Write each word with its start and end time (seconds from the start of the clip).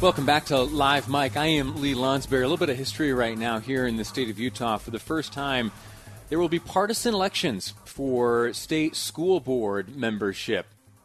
Welcome 0.00 0.24
back 0.24 0.46
to 0.46 0.62
Live 0.62 1.10
Mic. 1.10 1.36
I 1.36 1.44
am 1.44 1.82
Lee 1.82 1.94
Lonsberry. 1.94 2.38
A 2.38 2.48
little 2.48 2.56
bit 2.56 2.70
of 2.70 2.78
history 2.78 3.12
right 3.12 3.36
now 3.36 3.58
here 3.58 3.86
in 3.86 3.98
the 3.98 4.04
state 4.06 4.30
of 4.30 4.38
Utah. 4.38 4.78
For 4.78 4.90
the 4.90 4.98
first 4.98 5.30
time, 5.30 5.72
there 6.30 6.38
will 6.38 6.48
be 6.48 6.58
partisan 6.58 7.12
elections 7.12 7.74
for 7.84 8.50
state 8.54 8.96
school 8.96 9.40
board 9.40 9.94
membership. 9.94 10.64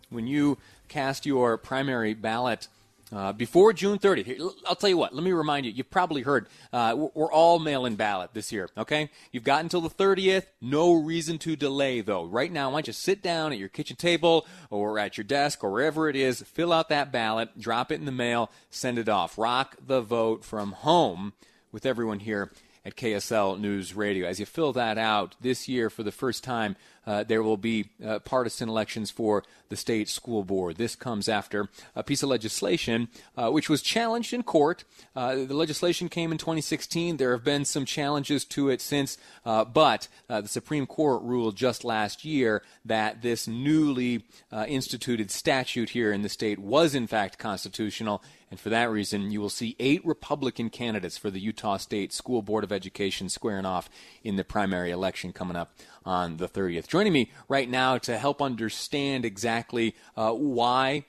When 0.09 0.27
you 0.27 0.59
cast 0.87 1.25
your 1.25 1.57
primary 1.57 2.13
ballot 2.13 2.69
uh, 3.15 3.31
before 3.31 3.71
June 3.71 3.97
30th, 3.97 4.51
I'll 4.67 4.75
tell 4.75 4.89
you 4.89 4.97
what, 4.97 5.15
let 5.15 5.23
me 5.23 5.31
remind 5.31 5.65
you, 5.65 5.71
you've 5.71 5.89
probably 5.89 6.21
heard 6.21 6.47
uh, 6.73 7.07
we're 7.13 7.31
all 7.31 7.59
mail 7.59 7.85
in 7.85 7.95
ballot 7.95 8.31
this 8.33 8.51
year, 8.51 8.67
okay? 8.77 9.09
You've 9.31 9.45
got 9.45 9.63
until 9.63 9.79
the 9.79 9.89
30th. 9.89 10.47
No 10.59 10.91
reason 10.91 11.37
to 11.39 11.55
delay, 11.55 12.01
though. 12.01 12.25
Right 12.25 12.51
now, 12.51 12.69
why 12.69 12.79
don't 12.79 12.87
you 12.87 12.93
sit 12.93 13.23
down 13.23 13.53
at 13.53 13.57
your 13.57 13.69
kitchen 13.69 13.95
table 13.95 14.45
or 14.69 14.99
at 14.99 15.17
your 15.17 15.23
desk 15.23 15.63
or 15.63 15.71
wherever 15.71 16.09
it 16.09 16.17
is, 16.17 16.41
fill 16.41 16.73
out 16.73 16.89
that 16.89 17.13
ballot, 17.13 17.57
drop 17.57 17.89
it 17.89 18.01
in 18.01 18.05
the 18.05 18.11
mail, 18.11 18.51
send 18.69 18.99
it 18.99 19.07
off. 19.07 19.37
Rock 19.37 19.77
the 19.87 20.01
vote 20.01 20.43
from 20.43 20.73
home 20.73 21.31
with 21.71 21.85
everyone 21.85 22.19
here 22.19 22.51
at 22.83 22.95
KSL 22.95 23.59
News 23.59 23.95
Radio. 23.95 24.27
As 24.27 24.41
you 24.41 24.45
fill 24.45 24.73
that 24.73 24.97
out 24.97 25.35
this 25.39 25.69
year 25.69 25.89
for 25.89 26.03
the 26.03 26.11
first 26.11 26.43
time, 26.43 26.75
uh, 27.05 27.23
there 27.23 27.43
will 27.43 27.57
be 27.57 27.89
uh, 28.05 28.19
partisan 28.19 28.69
elections 28.69 29.11
for 29.11 29.43
the 29.69 29.75
state 29.75 30.09
school 30.09 30.43
board. 30.43 30.77
This 30.77 30.95
comes 30.95 31.27
after 31.27 31.69
a 31.95 32.03
piece 32.03 32.23
of 32.23 32.29
legislation 32.29 33.07
uh, 33.37 33.49
which 33.49 33.69
was 33.69 33.81
challenged 33.81 34.33
in 34.33 34.43
court. 34.43 34.83
Uh, 35.15 35.35
the 35.35 35.53
legislation 35.53 36.09
came 36.09 36.31
in 36.31 36.37
2016. 36.37 37.17
There 37.17 37.31
have 37.31 37.43
been 37.43 37.65
some 37.65 37.85
challenges 37.85 38.45
to 38.45 38.69
it 38.69 38.81
since, 38.81 39.17
uh, 39.45 39.65
but 39.65 40.07
the 40.27 40.47
Supreme 40.47 40.85
Court 40.85 41.21
ruled 41.23 41.55
just 41.55 41.83
last 41.83 42.25
year 42.25 42.61
that 42.83 43.21
this 43.21 43.47
newly 43.47 44.25
instituted 44.67 45.31
statute 45.31 45.91
here 45.91 46.11
in 46.11 46.21
the 46.21 46.29
state 46.29 46.59
was 46.59 46.93
in 46.95 47.07
fact 47.07 47.37
constitutional. 47.37 48.21
And 48.51 48.59
for 48.59 48.69
that 48.69 48.89
reason, 48.89 49.31
you 49.31 49.41
will 49.41 49.49
see 49.49 49.75
eight 49.79 50.05
Republican 50.05 50.69
candidates 50.69 51.17
for 51.17 51.29
the 51.29 51.39
Utah 51.39 51.77
State 51.77 52.13
School 52.13 52.41
Board 52.41 52.63
of 52.63 52.71
Education 52.71 53.27
squaring 53.27 53.65
off 53.65 53.89
in 54.23 54.35
the 54.35 54.43
primary 54.43 54.91
election 54.91 55.33
coming 55.33 55.57
up 55.57 55.73
on 56.05 56.37
the 56.37 56.47
30th. 56.47 56.87
Joining 56.87 57.13
me 57.13 57.31
right 57.47 57.69
now 57.69 57.97
to 57.99 58.17
help 58.17 58.41
understand 58.41 59.25
exactly 59.25 59.95
uh, 60.15 60.31
why 60.31 61.05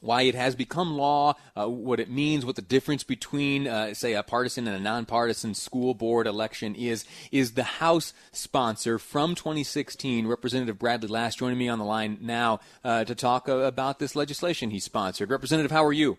why 0.00 0.22
it 0.22 0.34
has 0.34 0.54
become 0.54 0.96
law, 0.96 1.34
uh, 1.56 1.68
what 1.68 2.00
it 2.00 2.10
means, 2.10 2.46
what 2.46 2.56
the 2.56 2.62
difference 2.62 3.02
between, 3.04 3.66
uh, 3.66 3.92
say, 3.92 4.14
a 4.14 4.22
partisan 4.22 4.66
and 4.66 4.76
a 4.76 4.80
nonpartisan 4.80 5.54
school 5.54 5.94
board 5.94 6.26
election 6.26 6.74
is, 6.74 7.04
is 7.30 7.52
the 7.52 7.64
House 7.64 8.14
sponsor 8.32 8.98
from 8.98 9.34
2016, 9.34 10.26
Representative 10.26 10.78
Bradley 10.78 11.08
Last, 11.08 11.38
joining 11.38 11.58
me 11.58 11.68
on 11.68 11.78
the 11.78 11.84
line 11.84 12.18
now 12.20 12.60
uh, 12.82 13.04
to 13.04 13.14
talk 13.14 13.48
uh, 13.48 13.58
about 13.58 13.98
this 13.98 14.16
legislation 14.16 14.70
he 14.70 14.80
sponsored. 14.80 15.30
Representative, 15.30 15.70
how 15.70 15.84
are 15.84 15.92
you? 15.92 16.18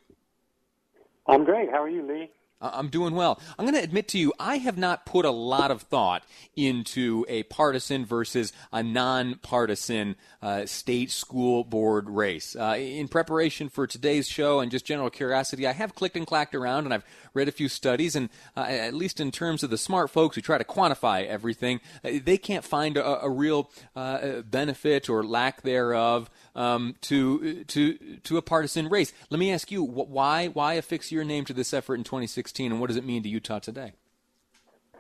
I'm 1.27 1.43
great. 1.43 1.69
How 1.71 1.81
are 1.81 1.89
you, 1.89 2.05
Lee? 2.05 2.29
I'm 2.61 2.89
doing 2.89 3.15
well. 3.15 3.39
I'm 3.57 3.65
going 3.65 3.75
to 3.75 3.83
admit 3.83 4.07
to 4.09 4.19
you, 4.19 4.33
I 4.39 4.57
have 4.57 4.77
not 4.77 5.05
put 5.05 5.25
a 5.25 5.31
lot 5.31 5.71
of 5.71 5.83
thought 5.83 6.23
into 6.55 7.25
a 7.27 7.43
partisan 7.43 8.05
versus 8.05 8.53
a 8.71 8.83
nonpartisan 8.83 10.15
uh, 10.41 10.65
state 10.65 11.11
school 11.11 11.63
board 11.63 12.09
race. 12.09 12.55
Uh, 12.55 12.75
in 12.77 13.07
preparation 13.07 13.69
for 13.69 13.87
today's 13.87 14.27
show 14.27 14.59
and 14.59 14.71
just 14.71 14.85
general 14.85 15.09
curiosity, 15.09 15.67
I 15.67 15.73
have 15.73 15.95
clicked 15.95 16.17
and 16.17 16.27
clacked 16.27 16.55
around 16.55 16.85
and 16.85 16.93
I've 16.93 17.05
read 17.33 17.47
a 17.47 17.51
few 17.51 17.69
studies, 17.69 18.15
and 18.15 18.29
uh, 18.55 18.61
at 18.61 18.93
least 18.93 19.19
in 19.19 19.31
terms 19.31 19.63
of 19.63 19.69
the 19.69 19.77
smart 19.77 20.09
folks 20.09 20.35
who 20.35 20.41
try 20.41 20.57
to 20.57 20.63
quantify 20.63 21.25
everything, 21.25 21.79
uh, 22.03 22.11
they 22.23 22.37
can't 22.37 22.65
find 22.65 22.97
a, 22.97 23.23
a 23.23 23.29
real 23.29 23.69
uh, 23.95 24.41
benefit 24.41 25.09
or 25.09 25.23
lack 25.23 25.61
thereof 25.61 26.29
um, 26.55 26.95
to 27.01 27.63
to 27.65 28.17
to 28.23 28.37
a 28.37 28.41
partisan 28.41 28.89
race. 28.89 29.13
Let 29.29 29.39
me 29.39 29.51
ask 29.51 29.71
you, 29.71 29.83
why 29.83 30.47
why 30.47 30.73
affix 30.73 31.11
your 31.11 31.23
name 31.23 31.45
to 31.45 31.53
this 31.53 31.73
effort 31.73 31.95
in 31.95 32.03
2016, 32.03 32.50
and 32.59 32.79
what 32.79 32.87
does 32.87 32.97
it 32.97 33.05
mean 33.05 33.23
to 33.23 33.29
Utah 33.29 33.59
today? 33.59 33.93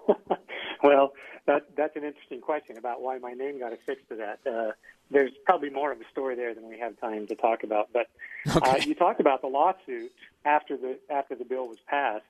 well, 0.83 1.13
that 1.45 1.75
that's 1.75 1.95
an 1.95 2.03
interesting 2.03 2.41
question 2.41 2.77
about 2.77 3.01
why 3.01 3.17
my 3.17 3.33
name 3.33 3.59
got 3.59 3.73
affixed 3.73 4.07
to 4.09 4.15
that. 4.15 4.39
Uh, 4.45 4.71
there's 5.09 5.31
probably 5.45 5.69
more 5.69 5.91
of 5.91 5.99
a 5.99 6.05
story 6.11 6.35
there 6.35 6.53
than 6.53 6.67
we 6.67 6.79
have 6.79 6.99
time 6.99 7.27
to 7.27 7.35
talk 7.35 7.63
about. 7.63 7.89
But 7.91 8.07
uh, 8.47 8.57
okay. 8.57 8.71
uh, 8.71 8.75
you 8.77 8.95
talked 8.95 9.19
about 9.19 9.41
the 9.41 9.47
lawsuit 9.47 10.11
after 10.45 10.77
the 10.77 10.99
after 11.09 11.35
the 11.35 11.45
bill 11.45 11.67
was 11.67 11.77
passed, 11.87 12.25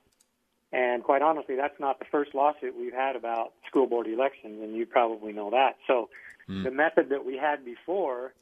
and 0.72 1.02
quite 1.02 1.22
honestly, 1.22 1.56
that's 1.56 1.78
not 1.78 1.98
the 1.98 2.06
first 2.06 2.34
lawsuit 2.34 2.74
we've 2.78 2.94
had 2.94 3.16
about 3.16 3.52
school 3.66 3.86
board 3.86 4.06
elections, 4.06 4.62
and 4.62 4.74
you 4.74 4.86
probably 4.86 5.32
know 5.32 5.50
that. 5.50 5.76
So 5.86 6.08
mm. 6.48 6.64
the 6.64 6.70
method 6.70 7.10
that 7.10 7.24
we 7.24 7.36
had 7.36 7.64
before 7.64 8.32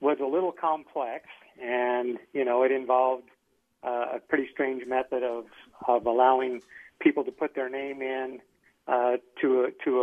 was 0.00 0.18
a 0.20 0.26
little 0.26 0.52
complex, 0.52 1.26
and 1.62 2.18
you 2.32 2.44
know 2.44 2.62
it 2.62 2.72
involved 2.72 3.30
uh, 3.86 4.16
a 4.16 4.18
pretty 4.28 4.48
strange 4.52 4.86
method 4.86 5.22
of 5.22 5.44
of 5.86 6.06
allowing 6.06 6.62
people 7.00 7.24
to 7.24 7.32
put 7.32 7.54
their 7.54 7.68
name 7.68 8.02
in 8.02 8.40
uh, 8.88 9.16
to 9.40 9.64
a 9.64 9.84
to 9.84 10.02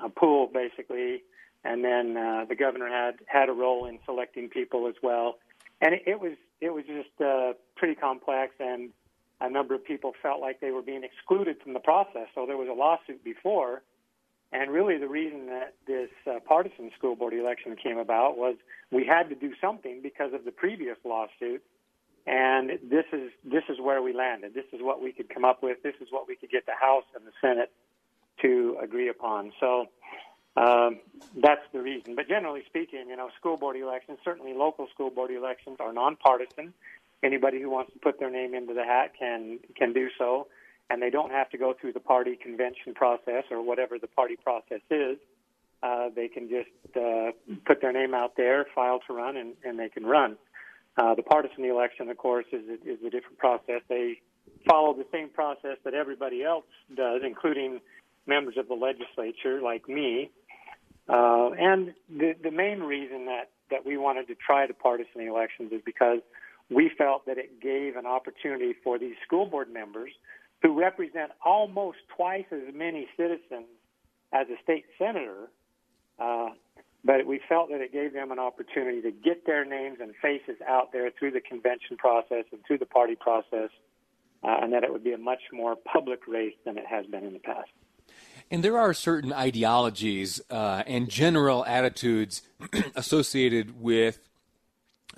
a, 0.00 0.06
a 0.06 0.08
pool 0.10 0.50
basically, 0.52 1.22
and 1.64 1.84
then 1.84 2.16
uh, 2.16 2.44
the 2.48 2.54
governor 2.54 2.88
had 2.88 3.14
had 3.26 3.48
a 3.48 3.52
role 3.52 3.86
in 3.86 3.98
selecting 4.04 4.48
people 4.48 4.86
as 4.88 4.94
well, 5.02 5.38
and 5.80 5.94
it, 5.94 6.02
it 6.06 6.20
was 6.20 6.36
it 6.60 6.70
was 6.70 6.84
just 6.86 7.20
uh, 7.20 7.52
pretty 7.76 7.94
complex, 7.94 8.54
and 8.60 8.90
a 9.40 9.50
number 9.50 9.74
of 9.74 9.84
people 9.84 10.12
felt 10.22 10.40
like 10.40 10.60
they 10.60 10.70
were 10.70 10.82
being 10.82 11.04
excluded 11.04 11.56
from 11.62 11.72
the 11.72 11.80
process. 11.80 12.28
So 12.34 12.46
there 12.46 12.56
was 12.56 12.68
a 12.68 12.72
lawsuit 12.72 13.24
before 13.24 13.82
and 14.54 14.70
really, 14.70 14.98
the 14.98 15.08
reason 15.08 15.46
that 15.46 15.74
this 15.84 16.10
uh, 16.28 16.38
partisan 16.46 16.92
school 16.96 17.16
board 17.16 17.34
election 17.34 17.74
came 17.74 17.98
about 17.98 18.38
was 18.38 18.54
we 18.92 19.04
had 19.04 19.28
to 19.30 19.34
do 19.34 19.52
something 19.60 20.00
because 20.00 20.32
of 20.32 20.44
the 20.44 20.52
previous 20.52 20.96
lawsuit. 21.04 21.60
And 22.26 22.78
this 22.82 23.04
is 23.12 23.30
this 23.44 23.64
is 23.68 23.78
where 23.80 24.00
we 24.00 24.14
landed. 24.14 24.54
This 24.54 24.64
is 24.72 24.80
what 24.80 25.02
we 25.02 25.12
could 25.12 25.28
come 25.28 25.44
up 25.44 25.62
with. 25.62 25.82
This 25.82 25.94
is 26.00 26.08
what 26.10 26.26
we 26.26 26.36
could 26.36 26.50
get 26.50 26.64
the 26.64 26.72
House 26.78 27.04
and 27.14 27.26
the 27.26 27.32
Senate 27.40 27.70
to 28.40 28.78
agree 28.82 29.08
upon. 29.08 29.52
So 29.60 29.86
um, 30.56 31.00
that's 31.36 31.64
the 31.72 31.80
reason. 31.82 32.14
But 32.14 32.28
generally 32.28 32.62
speaking, 32.66 33.06
you 33.08 33.16
know, 33.16 33.28
school 33.38 33.56
board 33.56 33.76
elections, 33.76 34.18
certainly 34.24 34.54
local 34.54 34.88
school 34.88 35.10
board 35.10 35.30
elections, 35.30 35.76
are 35.80 35.92
nonpartisan. 35.92 36.72
Anybody 37.22 37.60
who 37.60 37.68
wants 37.70 37.92
to 37.92 37.98
put 37.98 38.18
their 38.18 38.30
name 38.30 38.54
into 38.54 38.72
the 38.72 38.84
hat 38.84 39.12
can 39.18 39.58
can 39.76 39.92
do 39.92 40.08
so 40.18 40.48
and 40.90 41.00
they 41.00 41.10
don't 41.10 41.30
have 41.30 41.50
to 41.50 41.58
go 41.58 41.74
through 41.78 41.92
the 41.92 42.00
party 42.00 42.36
convention 42.36 42.94
process 42.94 43.44
or 43.50 43.62
whatever 43.62 43.98
the 43.98 44.06
party 44.06 44.36
process 44.36 44.80
is. 44.90 45.16
Uh, 45.82 46.08
they 46.14 46.28
can 46.28 46.48
just 46.48 46.70
uh, 46.96 47.30
put 47.66 47.80
their 47.80 47.92
name 47.92 48.14
out 48.14 48.36
there, 48.36 48.66
file 48.74 49.00
to 49.06 49.12
run, 49.12 49.36
and, 49.36 49.54
and 49.64 49.78
they 49.78 49.88
can 49.88 50.04
run. 50.04 50.36
Uh, 50.96 51.14
the 51.14 51.22
partisan 51.22 51.64
election, 51.64 52.08
of 52.08 52.16
course, 52.16 52.46
is 52.52 52.62
a, 52.68 52.74
is 52.88 52.98
a 53.06 53.10
different 53.10 53.38
process. 53.38 53.82
They 53.88 54.20
follow 54.68 54.94
the 54.94 55.06
same 55.12 55.28
process 55.28 55.76
that 55.84 55.94
everybody 55.94 56.42
else 56.42 56.64
does, 56.94 57.22
including 57.24 57.80
members 58.26 58.56
of 58.56 58.68
the 58.68 58.74
legislature 58.74 59.60
like 59.60 59.88
me. 59.88 60.30
Uh, 61.08 61.50
and 61.58 61.94
the, 62.08 62.34
the 62.42 62.50
main 62.50 62.80
reason 62.80 63.26
that, 63.26 63.50
that 63.70 63.84
we 63.84 63.96
wanted 63.96 64.26
to 64.28 64.34
try 64.34 64.66
the 64.66 64.74
partisan 64.74 65.20
elections 65.22 65.72
is 65.72 65.82
because 65.84 66.20
we 66.70 66.90
felt 66.96 67.26
that 67.26 67.38
it 67.38 67.60
gave 67.60 67.96
an 67.96 68.06
opportunity 68.06 68.74
for 68.82 68.98
these 68.98 69.14
school 69.26 69.46
board 69.46 69.72
members 69.72 70.10
who 70.62 70.78
represent 70.78 71.30
almost 71.44 71.98
twice 72.16 72.46
as 72.50 72.74
many 72.74 73.06
citizens 73.16 73.66
as 74.32 74.46
a 74.48 74.62
state 74.62 74.86
senator. 74.98 75.48
Uh, 76.18 76.50
but 77.04 77.26
we 77.26 77.40
felt 77.48 77.70
that 77.70 77.80
it 77.80 77.92
gave 77.92 78.12
them 78.12 78.32
an 78.32 78.38
opportunity 78.38 79.02
to 79.02 79.10
get 79.10 79.46
their 79.46 79.64
names 79.64 79.98
and 80.00 80.14
faces 80.22 80.56
out 80.66 80.92
there 80.92 81.10
through 81.10 81.32
the 81.32 81.40
convention 81.40 81.96
process 81.96 82.44
and 82.50 82.60
through 82.66 82.78
the 82.78 82.86
party 82.86 83.14
process, 83.14 83.70
uh, 84.42 84.56
and 84.62 84.72
that 84.72 84.84
it 84.84 84.92
would 84.92 85.04
be 85.04 85.12
a 85.12 85.18
much 85.18 85.42
more 85.52 85.76
public 85.76 86.26
race 86.26 86.54
than 86.64 86.78
it 86.78 86.86
has 86.86 87.04
been 87.06 87.24
in 87.24 87.34
the 87.34 87.38
past. 87.38 87.68
And 88.50 88.62
there 88.62 88.78
are 88.78 88.94
certain 88.94 89.32
ideologies 89.32 90.40
uh, 90.50 90.82
and 90.86 91.08
general 91.08 91.64
attitudes 91.66 92.42
associated 92.94 93.80
with 93.80 94.18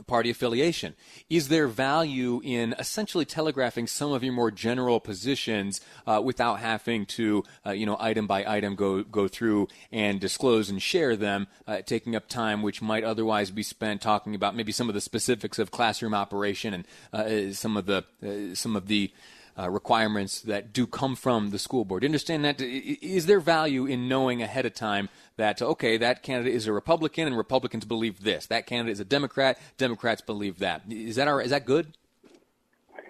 party 0.07 0.31
affiliation. 0.31 0.95
Is 1.31 1.49
there 1.49 1.69
value 1.69 2.41
in 2.45 2.75
essentially 2.79 3.25
telegraphing 3.25 3.87
some 3.87 4.13
of 4.13 4.23
your 4.23 4.33
more 4.33 4.51
general 4.51 5.01
positions 5.01 5.81
uh, 6.07 6.21
without 6.23 6.61
having 6.61 7.07
to, 7.07 7.45
uh, 7.65 7.71
you 7.71 7.87
know, 7.87 7.97
item 7.99 8.27
by 8.27 8.45
item 8.47 8.75
go 8.75 9.03
go 9.03 9.29
through 9.29 9.69
and 9.91 10.21
disclose 10.21 10.69
and 10.69 10.83
share 10.83 11.17
them, 11.17 11.47
uh, 11.67 11.81
taking 11.83 12.15
up 12.15 12.29
time 12.29 12.63
which 12.63 12.83
might 12.83 13.05
otherwise 13.05 13.51
be 13.51 13.63
spent 13.63 14.01
talking 14.01 14.35
about 14.35 14.55
maybe 14.55 14.73
some 14.73 14.89
of 14.89 14.95
the 14.95 15.01
specifics 15.01 15.59
of 15.59 15.71
classroom 15.71 16.15
operation 16.15 16.75
and 16.75 16.87
uh, 17.13 17.53
some 17.53 17.77
of 17.77 17.87
the 17.87 18.05
uh, 18.23 18.55
some 18.55 18.77
of 18.77 18.87
the 18.89 19.13
uh, 19.59 19.71
requirements 19.71 20.41
that 20.43 20.73
do 20.73 20.87
come 20.87 21.17
from 21.17 21.51
the 21.51 21.59
school 21.59 21.85
board. 21.85 22.03
You 22.03 22.09
understand 22.09 22.45
that? 22.45 22.61
Is 22.61 23.27
there 23.27 23.41
value 23.41 23.87
in 23.87 24.09
knowing 24.09 24.43
ahead 24.43 24.67
of 24.67 24.75
time 24.75 25.09
that, 25.37 25.63
okay, 25.63 25.97
that 25.97 26.23
candidate 26.23 26.55
is 26.55 26.67
a 26.67 26.73
Republican 26.73 27.27
and 27.27 27.37
Republicans 27.37 27.85
believe 27.85 28.23
this? 28.23 28.47
That 28.47 28.67
candidate 28.67 28.93
is 28.93 29.01
a 29.01 29.05
Democrat, 29.05 29.59
Democrats 29.79 30.21
believe 30.21 30.59
that. 30.59 30.83
Is 30.89 31.17
that, 31.17 31.29
our, 31.29 31.41
is 31.41 31.51
that 31.51 31.65
good? 31.65 31.97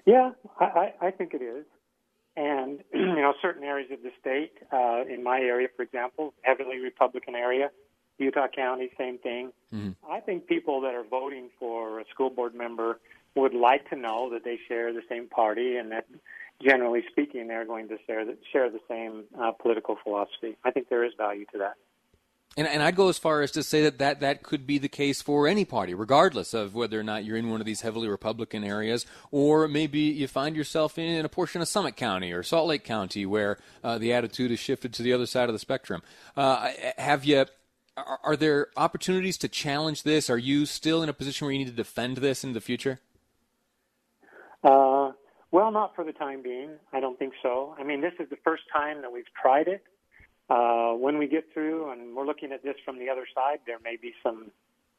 Yeah, 0.04 0.30
I, 0.60 0.92
I 1.00 1.10
think 1.10 1.34
it 1.34 1.42
is. 1.42 1.64
And, 2.36 2.80
you 2.94 3.16
know, 3.16 3.34
certain 3.42 3.64
areas 3.64 3.90
of 3.90 4.02
the 4.02 4.12
state, 4.20 4.52
uh, 4.72 5.02
in 5.12 5.24
my 5.24 5.40
area, 5.40 5.68
for 5.76 5.82
example, 5.82 6.32
heavily 6.42 6.78
Republican 6.78 7.34
area, 7.34 7.70
Utah 8.18 8.46
County, 8.54 8.90
same 8.96 9.18
thing. 9.18 9.52
Mm-hmm. 9.74 9.90
I 10.10 10.20
think 10.20 10.46
people 10.46 10.80
that 10.82 10.94
are 10.94 11.04
voting 11.04 11.50
for 11.58 12.00
a 12.00 12.04
school 12.12 12.30
board 12.30 12.54
member 12.54 12.98
would 13.36 13.54
like 13.54 13.88
to 13.90 13.96
know 13.96 14.30
that 14.32 14.44
they 14.44 14.58
share 14.66 14.92
the 14.92 15.02
same 15.08 15.28
party 15.28 15.76
and 15.76 15.92
that, 15.92 16.06
generally 16.62 17.04
speaking, 17.10 17.46
they're 17.46 17.66
going 17.66 17.88
to 17.88 17.98
share 18.06 18.24
the, 18.24 18.36
share 18.52 18.70
the 18.70 18.80
same 18.88 19.24
uh, 19.38 19.52
political 19.52 19.96
philosophy. 20.02 20.56
I 20.64 20.70
think 20.70 20.88
there 20.88 21.04
is 21.04 21.12
value 21.16 21.44
to 21.52 21.58
that. 21.58 21.74
And, 22.58 22.66
and 22.66 22.82
I'd 22.82 22.96
go 22.96 23.10
as 23.10 23.18
far 23.18 23.42
as 23.42 23.50
to 23.52 23.62
say 23.62 23.82
that, 23.82 23.98
that 23.98 24.20
that 24.20 24.42
could 24.42 24.66
be 24.66 24.78
the 24.78 24.88
case 24.88 25.20
for 25.20 25.46
any 25.46 25.66
party, 25.66 25.92
regardless 25.92 26.54
of 26.54 26.74
whether 26.74 26.98
or 26.98 27.02
not 27.02 27.22
you're 27.22 27.36
in 27.36 27.50
one 27.50 27.60
of 27.60 27.66
these 27.66 27.82
heavily 27.82 28.08
Republican 28.08 28.64
areas, 28.64 29.04
or 29.30 29.68
maybe 29.68 30.00
you 30.00 30.26
find 30.26 30.56
yourself 30.56 30.98
in 30.98 31.22
a 31.22 31.28
portion 31.28 31.60
of 31.60 31.68
Summit 31.68 31.96
County 31.96 32.32
or 32.32 32.42
Salt 32.42 32.66
Lake 32.66 32.82
County 32.82 33.26
where 33.26 33.58
uh, 33.84 33.98
the 33.98 34.14
attitude 34.14 34.50
is 34.50 34.58
shifted 34.58 34.94
to 34.94 35.02
the 35.02 35.12
other 35.12 35.26
side 35.26 35.50
of 35.50 35.52
the 35.52 35.58
spectrum. 35.58 36.02
Uh, 36.34 36.70
have 36.96 37.26
you? 37.26 37.44
Are, 37.98 38.20
are 38.24 38.36
there 38.36 38.68
opportunities 38.76 39.36
to 39.38 39.48
challenge 39.48 40.02
this? 40.02 40.30
Are 40.30 40.38
you 40.38 40.64
still 40.64 41.02
in 41.02 41.10
a 41.10 41.14
position 41.14 41.44
where 41.44 41.52
you 41.52 41.58
need 41.58 41.70
to 41.70 41.72
defend 41.72 42.18
this 42.18 42.42
in 42.42 42.54
the 42.54 42.60
future? 42.62 43.00
Uh, 44.64 45.12
well, 45.50 45.70
not 45.70 45.94
for 45.94 46.04
the 46.04 46.12
time 46.12 46.42
being. 46.42 46.70
I 46.92 47.00
don't 47.00 47.18
think 47.18 47.34
so. 47.42 47.74
I 47.78 47.84
mean, 47.84 48.00
this 48.00 48.12
is 48.18 48.28
the 48.30 48.36
first 48.44 48.64
time 48.72 49.02
that 49.02 49.12
we've 49.12 49.24
tried 49.40 49.68
it. 49.68 49.82
Uh, 50.48 50.92
when 50.92 51.18
we 51.18 51.26
get 51.26 51.44
through 51.52 51.90
and 51.90 52.14
we're 52.14 52.26
looking 52.26 52.52
at 52.52 52.62
this 52.62 52.76
from 52.84 52.98
the 52.98 53.08
other 53.08 53.26
side, 53.34 53.58
there 53.66 53.78
may 53.82 53.96
be 54.00 54.12
some 54.22 54.50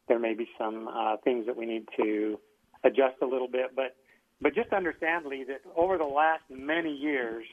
there 0.07 0.19
may 0.19 0.33
be 0.33 0.47
some 0.57 0.87
uh, 0.87 1.17
things 1.23 1.45
that 1.45 1.57
we 1.57 1.65
need 1.65 1.85
to 1.97 2.39
adjust 2.83 3.15
a 3.21 3.25
little 3.25 3.47
bit. 3.47 3.75
But 3.75 3.95
but 4.41 4.53
just 4.55 4.71
understand, 4.71 5.25
Lee, 5.25 5.45
that 5.45 5.61
over 5.75 5.97
the 5.97 6.05
last 6.05 6.43
many 6.49 6.93
years, 6.93 7.45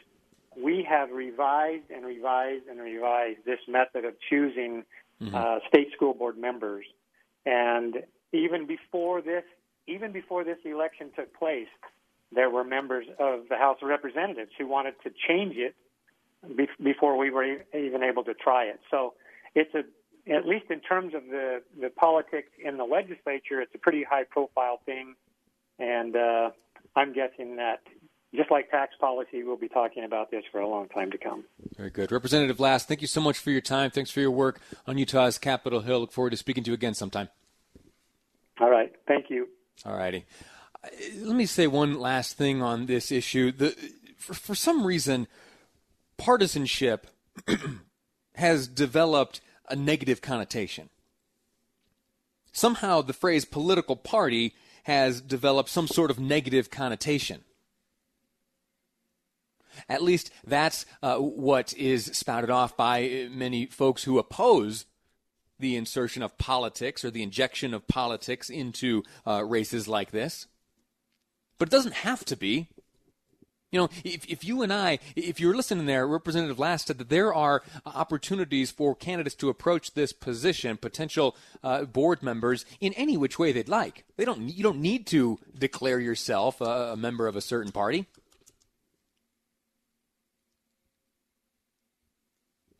we 0.56 0.86
have 0.88 1.10
revised 1.10 1.90
and 1.94 2.04
revised 2.04 2.66
and 2.68 2.80
revised 2.80 3.40
this 3.44 3.60
method 3.68 4.04
of 4.04 4.14
choosing 4.28 4.84
mm-hmm. 5.20 5.34
uh, 5.34 5.58
state 5.68 5.88
school 5.94 6.14
board 6.14 6.36
members. 6.36 6.84
And 7.46 7.96
even 8.32 8.66
before 8.66 9.22
this, 9.22 9.44
even 9.86 10.12
before 10.12 10.44
this 10.44 10.58
election 10.64 11.10
took 11.16 11.34
place, 11.34 11.68
there 12.32 12.50
were 12.50 12.64
members 12.64 13.06
of 13.18 13.48
the 13.48 13.56
House 13.56 13.78
of 13.82 13.88
Representatives 13.88 14.50
who 14.58 14.66
wanted 14.66 14.94
to 15.04 15.10
change 15.28 15.56
it 15.56 15.74
be- 16.56 16.68
before 16.82 17.16
we 17.16 17.30
were 17.30 17.44
even 17.74 18.02
able 18.02 18.24
to 18.24 18.34
try 18.34 18.64
it. 18.64 18.80
So 18.90 19.14
it's 19.54 19.74
a, 19.74 19.84
at 20.32 20.46
least 20.46 20.66
in 20.70 20.80
terms 20.80 21.14
of 21.14 21.22
the, 21.30 21.62
the 21.80 21.90
politics 21.90 22.48
in 22.62 22.76
the 22.76 22.84
legislature, 22.84 23.60
it's 23.60 23.74
a 23.74 23.78
pretty 23.78 24.02
high 24.02 24.24
profile 24.24 24.80
thing. 24.84 25.14
And 25.78 26.16
uh, 26.16 26.50
I'm 26.96 27.12
guessing 27.12 27.56
that 27.56 27.80
just 28.34 28.50
like 28.50 28.70
tax 28.70 28.94
policy, 29.00 29.42
we'll 29.42 29.56
be 29.56 29.68
talking 29.68 30.04
about 30.04 30.30
this 30.30 30.42
for 30.50 30.60
a 30.60 30.68
long 30.68 30.88
time 30.88 31.10
to 31.12 31.18
come. 31.18 31.44
Very 31.76 31.90
good. 31.90 32.10
Representative 32.10 32.58
Last, 32.58 32.88
thank 32.88 33.00
you 33.00 33.06
so 33.06 33.20
much 33.20 33.38
for 33.38 33.50
your 33.50 33.60
time. 33.60 33.90
Thanks 33.90 34.10
for 34.10 34.20
your 34.20 34.30
work 34.30 34.60
on 34.86 34.98
Utah's 34.98 35.38
Capitol 35.38 35.80
Hill. 35.80 36.00
Look 36.00 36.12
forward 36.12 36.30
to 36.30 36.36
speaking 36.36 36.64
to 36.64 36.70
you 36.70 36.74
again 36.74 36.94
sometime. 36.94 37.28
All 38.60 38.70
right. 38.70 38.92
Thank 39.06 39.26
you. 39.30 39.48
All 39.84 39.96
righty. 39.96 40.24
Uh, 40.82 40.88
let 41.22 41.36
me 41.36 41.46
say 41.46 41.66
one 41.66 41.98
last 41.98 42.36
thing 42.36 42.62
on 42.62 42.86
this 42.86 43.12
issue. 43.12 43.52
The, 43.52 43.76
for, 44.16 44.34
for 44.34 44.54
some 44.54 44.86
reason, 44.86 45.26
partisanship 46.16 47.06
has 48.34 48.68
developed 48.68 49.40
a 49.68 49.76
negative 49.76 50.20
connotation. 50.20 50.88
Somehow 52.52 53.02
the 53.02 53.12
phrase 53.12 53.44
political 53.44 53.96
party 53.96 54.54
has 54.84 55.20
developed 55.20 55.68
some 55.68 55.88
sort 55.88 56.10
of 56.10 56.20
negative 56.20 56.70
connotation. 56.70 57.42
At 59.88 60.02
least 60.02 60.30
that's 60.46 60.86
uh, 61.02 61.16
what 61.16 61.72
is 61.74 62.04
spouted 62.06 62.50
off 62.50 62.76
by 62.76 63.28
many 63.30 63.66
folks 63.66 64.04
who 64.04 64.18
oppose 64.18 64.86
the 65.58 65.76
insertion 65.76 66.22
of 66.22 66.36
politics 66.38 67.04
or 67.04 67.10
the 67.10 67.22
injection 67.22 67.74
of 67.74 67.86
politics 67.86 68.50
into 68.50 69.02
uh, 69.26 69.44
races 69.44 69.88
like 69.88 70.10
this. 70.10 70.46
But 71.58 71.68
it 71.68 71.72
doesn't 71.72 71.94
have 71.94 72.24
to 72.26 72.36
be. 72.36 72.68
You 73.70 73.80
know, 73.80 73.88
if, 74.04 74.24
if 74.30 74.44
you 74.44 74.62
and 74.62 74.72
I, 74.72 75.00
if 75.16 75.40
you're 75.40 75.56
listening 75.56 75.86
there, 75.86 76.06
Representative 76.06 76.60
Last 76.60 76.86
said 76.86 76.98
that 76.98 77.08
there 77.08 77.34
are 77.34 77.62
opportunities 77.84 78.70
for 78.70 78.94
candidates 78.94 79.34
to 79.36 79.48
approach 79.48 79.94
this 79.94 80.12
position, 80.12 80.76
potential 80.76 81.36
uh, 81.62 81.84
board 81.84 82.22
members, 82.22 82.64
in 82.80 82.92
any 82.92 83.16
which 83.16 83.36
way 83.36 83.50
they'd 83.50 83.68
like. 83.68 84.04
They 84.16 84.24
don't, 84.24 84.48
you 84.48 84.62
don't 84.62 84.80
need 84.80 85.08
to 85.08 85.40
declare 85.58 85.98
yourself 85.98 86.60
a, 86.60 86.92
a 86.92 86.96
member 86.96 87.26
of 87.26 87.34
a 87.34 87.40
certain 87.40 87.72
party. 87.72 88.06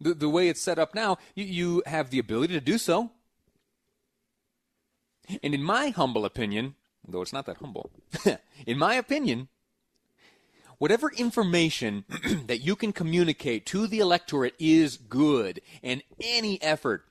The, 0.05 0.13
the 0.13 0.29
way 0.29 0.49
it's 0.49 0.61
set 0.61 0.79
up 0.79 0.95
now, 0.95 1.17
you, 1.35 1.45
you 1.45 1.83
have 1.87 2.11
the 2.11 2.19
ability 2.19 2.53
to 2.53 2.61
do 2.61 2.77
so. 2.77 3.11
And 5.43 5.55
in 5.55 5.63
my 5.63 5.89
humble 5.89 6.27
opinion, 6.27 6.75
though 7.09 7.23
it's 7.23 7.33
not 7.33 7.47
that 7.47 7.57
humble, 7.57 7.91
in 8.67 8.77
my 8.77 8.97
opinion, 8.97 9.49
whatever 10.79 11.11
information 11.17 12.05
that 12.47 12.61
you 12.61 12.77
can 12.77 12.93
communicate 12.93 13.67
to 13.67 13.87
the 13.87 14.01
electorate 14.01 14.55
is 14.59 14.97
good. 14.97 15.61
And 15.83 16.03
any 16.21 16.61
effort 16.63 17.05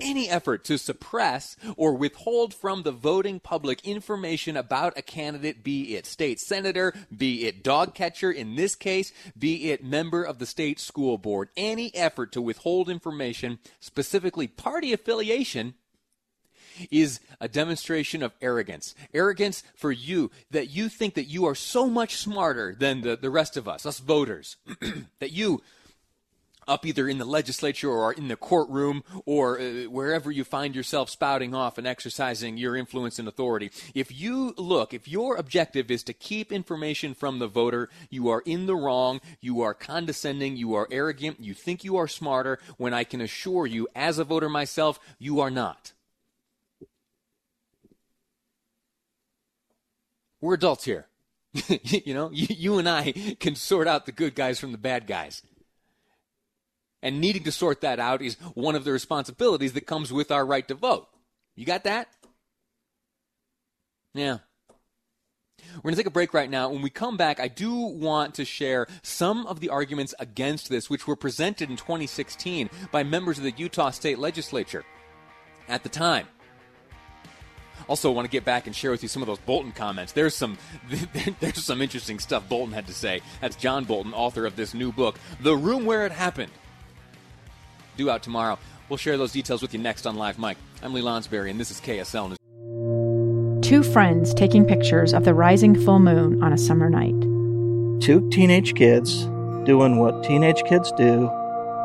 any 0.00 0.28
effort 0.28 0.64
to 0.64 0.78
suppress 0.78 1.56
or 1.76 1.94
withhold 1.94 2.54
from 2.54 2.82
the 2.82 2.92
voting 2.92 3.40
public 3.40 3.84
information 3.86 4.56
about 4.56 4.96
a 4.96 5.02
candidate 5.02 5.64
be 5.64 5.96
it 5.96 6.06
state 6.06 6.40
senator 6.40 6.94
be 7.14 7.46
it 7.46 7.62
dog 7.62 7.94
catcher 7.94 8.30
in 8.30 8.56
this 8.56 8.74
case 8.74 9.12
be 9.38 9.70
it 9.70 9.84
member 9.84 10.22
of 10.22 10.38
the 10.38 10.46
state 10.46 10.78
school 10.80 11.18
board 11.18 11.48
any 11.56 11.94
effort 11.94 12.32
to 12.32 12.42
withhold 12.42 12.88
information 12.88 13.58
specifically 13.80 14.46
party 14.46 14.92
affiliation 14.92 15.74
is 16.90 17.20
a 17.40 17.48
demonstration 17.48 18.22
of 18.22 18.32
arrogance. 18.40 18.94
Arrogance 19.14 19.62
for 19.74 19.92
you, 19.92 20.30
that 20.50 20.70
you 20.70 20.88
think 20.88 21.14
that 21.14 21.24
you 21.24 21.46
are 21.46 21.54
so 21.54 21.88
much 21.88 22.16
smarter 22.16 22.74
than 22.78 23.00
the, 23.00 23.16
the 23.16 23.30
rest 23.30 23.56
of 23.56 23.68
us, 23.68 23.86
us 23.86 23.98
voters, 23.98 24.56
that 25.18 25.32
you, 25.32 25.62
up 26.68 26.84
either 26.84 27.08
in 27.08 27.18
the 27.18 27.24
legislature 27.24 27.90
or 27.90 28.12
in 28.12 28.28
the 28.28 28.36
courtroom 28.36 29.02
or 29.24 29.58
uh, 29.58 29.84
wherever 29.84 30.30
you 30.30 30.44
find 30.44 30.76
yourself 30.76 31.08
spouting 31.08 31.54
off 31.54 31.78
and 31.78 31.86
exercising 31.86 32.58
your 32.58 32.76
influence 32.76 33.18
and 33.18 33.26
authority. 33.26 33.70
If 33.94 34.20
you 34.20 34.54
look, 34.56 34.92
if 34.92 35.08
your 35.08 35.36
objective 35.36 35.90
is 35.90 36.02
to 36.04 36.12
keep 36.12 36.52
information 36.52 37.14
from 37.14 37.38
the 37.38 37.48
voter, 37.48 37.88
you 38.10 38.28
are 38.28 38.42
in 38.44 38.66
the 38.66 38.76
wrong, 38.76 39.20
you 39.40 39.62
are 39.62 39.74
condescending, 39.74 40.56
you 40.56 40.74
are 40.74 40.86
arrogant, 40.90 41.40
you 41.40 41.54
think 41.54 41.82
you 41.82 41.96
are 41.96 42.06
smarter, 42.06 42.58
when 42.76 42.92
I 42.92 43.04
can 43.04 43.20
assure 43.20 43.66
you, 43.66 43.88
as 43.96 44.18
a 44.18 44.24
voter 44.24 44.48
myself, 44.48 45.00
you 45.18 45.40
are 45.40 45.50
not. 45.50 45.92
We're 50.40 50.54
adults 50.54 50.84
here. 50.84 51.06
you 51.68 52.14
know, 52.14 52.30
you, 52.32 52.46
you, 52.56 52.78
and 52.78 52.88
I 52.88 53.12
can 53.40 53.54
sort 53.54 53.88
out 53.88 54.06
the 54.06 54.12
good 54.12 54.34
guys 54.34 54.58
from 54.58 54.72
the 54.72 54.78
bad 54.78 55.06
guys. 55.06 55.42
And 57.02 57.20
needing 57.20 57.44
to 57.44 57.52
sort 57.52 57.80
that 57.82 58.00
out 58.00 58.22
is 58.22 58.34
one 58.54 58.74
of 58.74 58.84
the 58.84 58.92
responsibilities 58.92 59.72
that 59.74 59.86
comes 59.86 60.12
with 60.12 60.30
our 60.30 60.44
right 60.44 60.66
to 60.68 60.74
vote. 60.74 61.08
You 61.54 61.64
got 61.64 61.84
that? 61.84 62.08
Yeah. 64.14 64.38
We're 65.76 65.82
going 65.82 65.94
to 65.94 66.00
take 66.00 66.06
a 66.06 66.10
break 66.10 66.34
right 66.34 66.50
now. 66.50 66.70
When 66.70 66.82
we 66.82 66.90
come 66.90 67.16
back, 67.16 67.40
I 67.40 67.48
do 67.48 67.74
want 67.74 68.34
to 68.34 68.44
share 68.44 68.86
some 69.02 69.46
of 69.46 69.60
the 69.60 69.68
arguments 69.68 70.14
against 70.18 70.68
this, 70.68 70.88
which 70.88 71.06
were 71.06 71.16
presented 71.16 71.70
in 71.70 71.76
2016 71.76 72.70
by 72.90 73.02
members 73.02 73.38
of 73.38 73.44
the 73.44 73.54
Utah 73.56 73.90
State 73.90 74.18
Legislature 74.18 74.84
at 75.68 75.82
the 75.82 75.88
time. 75.88 76.26
Also, 77.86 78.10
want 78.10 78.24
to 78.26 78.30
get 78.30 78.44
back 78.44 78.66
and 78.66 78.74
share 78.74 78.90
with 78.90 79.02
you 79.02 79.08
some 79.08 79.22
of 79.22 79.26
those 79.26 79.38
Bolton 79.38 79.72
comments. 79.72 80.12
There's 80.12 80.34
some 80.34 80.58
there's 81.40 81.64
some 81.64 81.80
interesting 81.80 82.18
stuff 82.18 82.48
Bolton 82.48 82.74
had 82.74 82.86
to 82.86 82.94
say. 82.94 83.20
That's 83.40 83.56
John 83.56 83.84
Bolton, 83.84 84.14
author 84.14 84.46
of 84.46 84.56
this 84.56 84.74
new 84.74 84.92
book, 84.92 85.18
The 85.40 85.56
Room 85.56 85.84
Where 85.84 86.06
It 86.06 86.12
Happened. 86.12 86.52
Due 87.96 88.10
out 88.10 88.22
tomorrow. 88.22 88.58
We'll 88.88 88.96
share 88.96 89.18
those 89.18 89.32
details 89.32 89.60
with 89.60 89.74
you 89.74 89.80
next 89.80 90.06
on 90.06 90.16
Live 90.16 90.38
Mic. 90.38 90.56
I'm 90.82 90.94
Lee 90.94 91.02
Lonsberry, 91.02 91.50
and 91.50 91.60
this 91.60 91.70
is 91.70 91.80
KSL 91.80 92.30
News. 92.30 92.38
Two 93.68 93.82
friends 93.82 94.32
taking 94.32 94.64
pictures 94.64 95.12
of 95.12 95.24
the 95.24 95.34
rising 95.34 95.74
full 95.84 95.98
moon 95.98 96.42
on 96.42 96.54
a 96.54 96.58
summer 96.58 96.88
night. 96.88 97.20
Two 98.00 98.26
teenage 98.30 98.74
kids 98.74 99.26
doing 99.66 99.98
what 99.98 100.24
teenage 100.24 100.62
kids 100.64 100.90
do. 100.92 101.26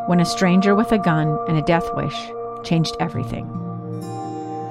When 0.07 0.21
a 0.21 0.25
stranger 0.25 0.75
with 0.75 0.91
a 0.93 0.97
gun 0.97 1.37
and 1.49 1.57
a 1.57 1.61
death 1.63 1.89
wish 1.95 2.31
changed 2.63 2.95
everything. 3.01 3.62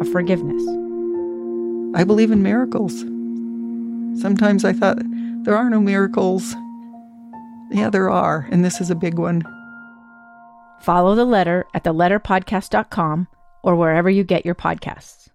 of 0.00 0.08
forgiveness. 0.10 0.62
I 1.94 2.04
believe 2.04 2.30
in 2.30 2.42
miracles. 2.42 3.00
Sometimes 4.20 4.64
I 4.64 4.72
thought 4.72 4.98
there 5.44 5.56
are 5.56 5.68
no 5.68 5.80
miracles. 5.80 6.54
Yeah, 7.70 7.90
there 7.90 8.10
are, 8.10 8.48
and 8.50 8.64
this 8.64 8.80
is 8.80 8.90
a 8.90 8.94
big 8.94 9.18
one. 9.18 9.42
Follow 10.80 11.14
the 11.14 11.24
letter 11.24 11.64
at 11.74 11.84
theletterpodcast.com 11.84 13.28
or 13.62 13.76
wherever 13.76 14.10
you 14.10 14.24
get 14.24 14.44
your 14.44 14.54
podcasts. 14.54 15.28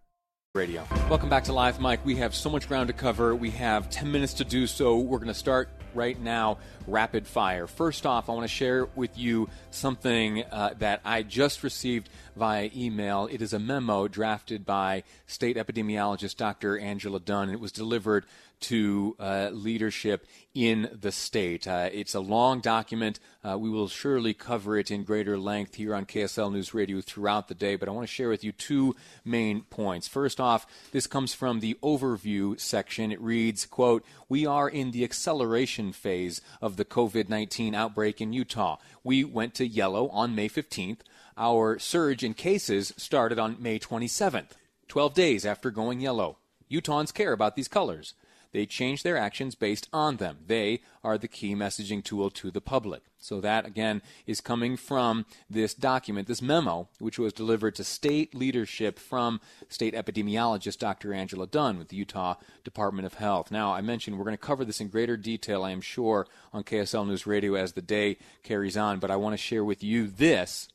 Radio. 0.53 0.85
Welcome 1.09 1.29
back 1.29 1.43
to 1.45 1.53
Live 1.53 1.79
Mic. 1.79 2.03
We 2.03 2.15
have 2.15 2.33
so 2.33 2.49
much 2.49 2.67
ground 2.67 2.87
to 2.87 2.93
cover. 2.93 3.35
We 3.35 3.51
have 3.51 3.89
10 3.89 4.11
minutes 4.11 4.33
to 4.35 4.43
do 4.43 4.65
so. 4.65 4.97
We're 4.97 5.19
going 5.19 5.27
to 5.27 5.33
start 5.33 5.69
right 5.93 6.19
now 6.19 6.57
rapid 6.87 7.27
fire. 7.27 7.67
First 7.67 8.05
off, 8.05 8.29
I 8.29 8.33
want 8.33 8.43
to 8.43 8.53
share 8.53 8.85
with 8.95 9.17
you 9.17 9.49
something 9.71 10.43
uh, 10.51 10.73
that 10.79 11.01
I 11.05 11.23
just 11.23 11.63
received 11.63 12.09
via 12.37 12.69
email. 12.75 13.27
It 13.31 13.41
is 13.41 13.51
a 13.51 13.59
memo 13.59 14.07
drafted 14.07 14.65
by 14.65 15.03
state 15.25 15.57
epidemiologist 15.57 16.37
Dr. 16.37 16.77
Angela 16.77 17.19
Dunn. 17.19 17.49
It 17.49 17.59
was 17.59 17.71
delivered 17.71 18.25
to 18.59 19.15
uh, 19.19 19.49
leadership 19.51 20.25
in 20.53 20.89
the 20.99 21.11
state. 21.11 21.67
Uh, 21.67 21.89
it's 21.91 22.15
a 22.15 22.19
long 22.19 22.59
document. 22.59 23.19
Uh, 23.43 23.57
we 23.57 23.69
will 23.69 23.87
surely 23.87 24.33
cover 24.33 24.77
it 24.77 24.89
in 24.89 25.03
greater 25.03 25.37
length 25.37 25.75
here 25.75 25.93
on 25.93 26.05
KSL 26.05 26.51
News 26.51 26.73
Radio 26.73 26.99
throughout 27.01 27.47
the 27.47 27.53
day, 27.53 27.75
but 27.75 27.87
I 27.87 27.91
want 27.91 28.07
to 28.07 28.13
share 28.13 28.29
with 28.29 28.43
you 28.43 28.51
two 28.51 28.95
main 29.23 29.61
points. 29.61 30.07
First 30.07 30.39
off, 30.39 30.65
this 30.91 31.05
comes 31.05 31.33
from 31.33 31.59
the 31.59 31.77
overview 31.83 32.59
section. 32.59 33.11
It 33.11 33.21
reads, 33.21 33.65
quote, 33.65 34.03
"We 34.27 34.45
are 34.45 34.67
in 34.67 34.91
the 34.91 35.03
acceleration 35.03 35.91
phase 35.91 36.41
of 36.61 36.77
the 36.77 36.85
COVID-19 36.85 37.75
outbreak 37.75 38.19
in 38.19 38.33
Utah. 38.33 38.77
We 39.03 39.23
went 39.23 39.53
to 39.55 39.67
yellow 39.67 40.09
on 40.09 40.33
May 40.33 40.49
15th. 40.49 41.01
Our 41.37 41.77
surge 41.77 42.23
in 42.23 42.33
cases 42.33 42.93
started 42.97 43.37
on 43.37 43.61
May 43.61 43.77
27th, 43.77 44.51
12 44.87 45.13
days 45.13 45.45
after 45.45 45.69
going 45.69 46.01
yellow. 46.01 46.37
Utahns 46.71 47.13
care 47.13 47.31
about 47.31 47.55
these 47.55 47.67
colors. 47.67 48.15
They 48.53 48.65
change 48.65 49.03
their 49.03 49.17
actions 49.17 49.55
based 49.55 49.87
on 49.93 50.17
them. 50.17 50.39
They 50.47 50.81
are 51.03 51.17
the 51.17 51.27
key 51.27 51.53
messaging 51.53 52.03
tool 52.03 52.31
to 52.31 52.49
the 52.49 52.61
public. 52.61 53.03
So 53.19 53.41
that 53.41 53.65
again 53.65 54.01
is 54.25 54.41
coming 54.41 54.77
from 54.77 55.25
this 55.49 55.73
document, 55.73 56.27
this 56.27 56.41
memo, 56.41 56.87
which 56.99 57.19
was 57.19 57.33
delivered 57.33 57.75
to 57.75 57.83
state 57.83 58.33
leadership 58.33 58.97
from 58.97 59.41
state 59.69 59.93
epidemiologist 59.93 60.79
Dr. 60.79 61.13
Angela 61.13 61.45
Dunn 61.45 61.77
with 61.77 61.89
the 61.89 61.97
Utah 61.97 62.35
Department 62.63 63.05
of 63.05 63.15
Health. 63.15 63.51
Now, 63.51 63.73
I 63.73 63.81
mentioned 63.81 64.17
we're 64.17 64.23
going 64.23 64.33
to 64.33 64.37
cover 64.37 64.65
this 64.65 64.81
in 64.81 64.87
greater 64.87 65.17
detail, 65.17 65.63
I 65.63 65.71
am 65.71 65.81
sure, 65.81 66.25
on 66.53 66.63
KSL 66.63 67.05
News 67.05 67.27
Radio 67.27 67.55
as 67.55 67.73
the 67.73 67.81
day 67.81 68.17
carries 68.43 68.77
on, 68.77 68.99
but 68.99 69.11
I 69.11 69.17
want 69.17 69.33
to 69.33 69.37
share 69.37 69.63
with 69.63 69.83
you 69.83 70.07
this, 70.07 70.69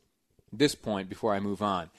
this 0.53 0.75
point 0.75 1.09
before 1.09 1.35
I 1.35 1.41
move 1.41 1.63
on. 1.63 1.91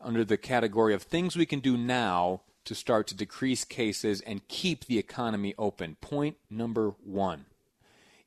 Under 0.00 0.24
the 0.24 0.36
category 0.36 0.94
of 0.94 1.02
things 1.02 1.36
we 1.36 1.46
can 1.46 1.60
do 1.60 1.76
now 1.76 2.42
to 2.64 2.74
start 2.74 3.06
to 3.08 3.14
decrease 3.14 3.64
cases 3.64 4.20
and 4.20 4.46
keep 4.48 4.84
the 4.84 4.98
economy 4.98 5.54
open. 5.58 5.96
Point 6.00 6.36
number 6.50 6.94
one. 7.02 7.46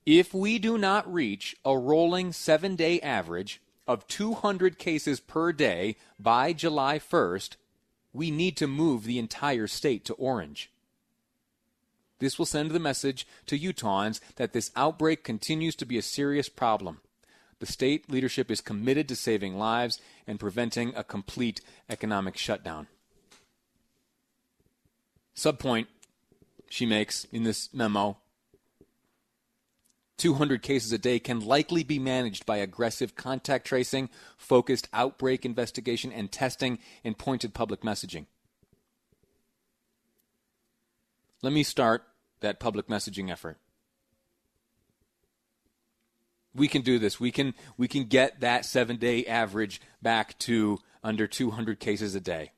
If 0.05 0.33
we 0.33 0.57
do 0.57 0.77
not 0.77 1.11
reach 1.11 1.55
a 1.63 1.77
rolling 1.77 2.33
seven 2.33 2.75
day 2.75 2.99
average 3.01 3.61
of 3.87 4.07
200 4.07 4.79
cases 4.79 5.19
per 5.19 5.51
day 5.51 5.95
by 6.19 6.53
July 6.53 6.97
1st, 6.97 7.55
we 8.13 8.31
need 8.31 8.57
to 8.57 8.67
move 8.67 9.03
the 9.03 9.19
entire 9.19 9.67
state 9.67 10.03
to 10.05 10.13
orange. 10.15 10.71
This 12.19 12.37
will 12.37 12.45
send 12.45 12.71
the 12.71 12.79
message 12.79 13.27
to 13.47 13.57
Utahns 13.57 14.19
that 14.35 14.53
this 14.53 14.71
outbreak 14.75 15.23
continues 15.23 15.75
to 15.75 15.85
be 15.85 15.97
a 15.97 16.03
serious 16.03 16.49
problem. 16.49 17.01
The 17.61 17.67
state 17.67 18.09
leadership 18.09 18.49
is 18.49 18.59
committed 18.59 19.07
to 19.07 19.15
saving 19.15 19.55
lives 19.55 19.99
and 20.25 20.39
preventing 20.39 20.95
a 20.95 21.03
complete 21.03 21.61
economic 21.87 22.35
shutdown. 22.35 22.87
Subpoint 25.35 25.85
she 26.69 26.87
makes 26.87 27.25
in 27.25 27.43
this 27.43 27.71
memo 27.71 28.17
200 30.17 30.63
cases 30.63 30.91
a 30.91 30.97
day 30.97 31.19
can 31.19 31.39
likely 31.39 31.83
be 31.83 31.99
managed 31.99 32.47
by 32.47 32.57
aggressive 32.57 33.15
contact 33.15 33.67
tracing, 33.67 34.09
focused 34.39 34.89
outbreak 34.91 35.45
investigation 35.45 36.11
and 36.11 36.31
testing, 36.31 36.79
and 37.03 37.19
pointed 37.19 37.53
public 37.53 37.81
messaging. 37.81 38.25
Let 41.43 41.53
me 41.53 41.61
start 41.61 42.07
that 42.39 42.59
public 42.59 42.87
messaging 42.87 43.31
effort. 43.31 43.59
We 46.53 46.67
can 46.67 46.81
do 46.81 46.99
this. 46.99 47.19
We 47.19 47.31
can 47.31 47.53
we 47.77 47.87
can 47.87 48.05
get 48.05 48.41
that 48.41 48.63
7-day 48.63 49.25
average 49.25 49.81
back 50.01 50.37
to 50.39 50.79
under 51.03 51.27
200 51.27 51.79
cases 51.79 52.13
a 52.15 52.19
day. 52.19 52.51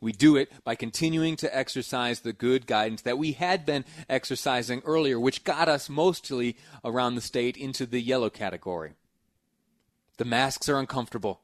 We 0.00 0.12
do 0.12 0.36
it 0.36 0.52
by 0.64 0.74
continuing 0.74 1.36
to 1.36 1.56
exercise 1.56 2.20
the 2.20 2.34
good 2.34 2.66
guidance 2.66 3.00
that 3.02 3.16
we 3.16 3.32
had 3.32 3.64
been 3.64 3.86
exercising 4.08 4.82
earlier, 4.84 5.18
which 5.18 5.44
got 5.44 5.66
us 5.66 5.88
mostly 5.88 6.56
around 6.84 7.14
the 7.14 7.22
state 7.22 7.56
into 7.56 7.86
the 7.86 8.00
yellow 8.00 8.28
category. 8.28 8.92
The 10.18 10.26
masks 10.26 10.68
are 10.68 10.78
uncomfortable. 10.78 11.40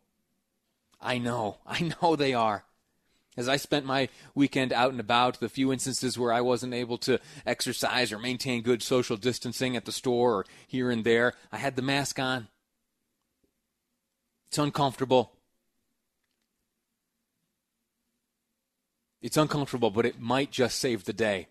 I 1.00 1.16
know, 1.16 1.58
I 1.66 1.94
know 2.02 2.16
they 2.16 2.34
are. 2.34 2.64
As 3.40 3.48
I 3.48 3.56
spent 3.56 3.86
my 3.86 4.10
weekend 4.34 4.70
out 4.70 4.90
and 4.90 5.00
about, 5.00 5.40
the 5.40 5.48
few 5.48 5.72
instances 5.72 6.18
where 6.18 6.30
I 6.30 6.42
wasn't 6.42 6.74
able 6.74 6.98
to 6.98 7.18
exercise 7.46 8.12
or 8.12 8.18
maintain 8.18 8.60
good 8.60 8.82
social 8.82 9.16
distancing 9.16 9.76
at 9.76 9.86
the 9.86 9.92
store 9.92 10.34
or 10.34 10.46
here 10.68 10.90
and 10.90 11.04
there, 11.04 11.32
I 11.50 11.56
had 11.56 11.74
the 11.74 11.80
mask 11.80 12.18
on. 12.18 12.48
It's 14.48 14.58
uncomfortable. 14.58 15.32
It's 19.22 19.38
uncomfortable, 19.38 19.90
but 19.90 20.04
it 20.04 20.20
might 20.20 20.50
just 20.50 20.78
save 20.78 21.06
the 21.06 21.14
day. 21.14 21.46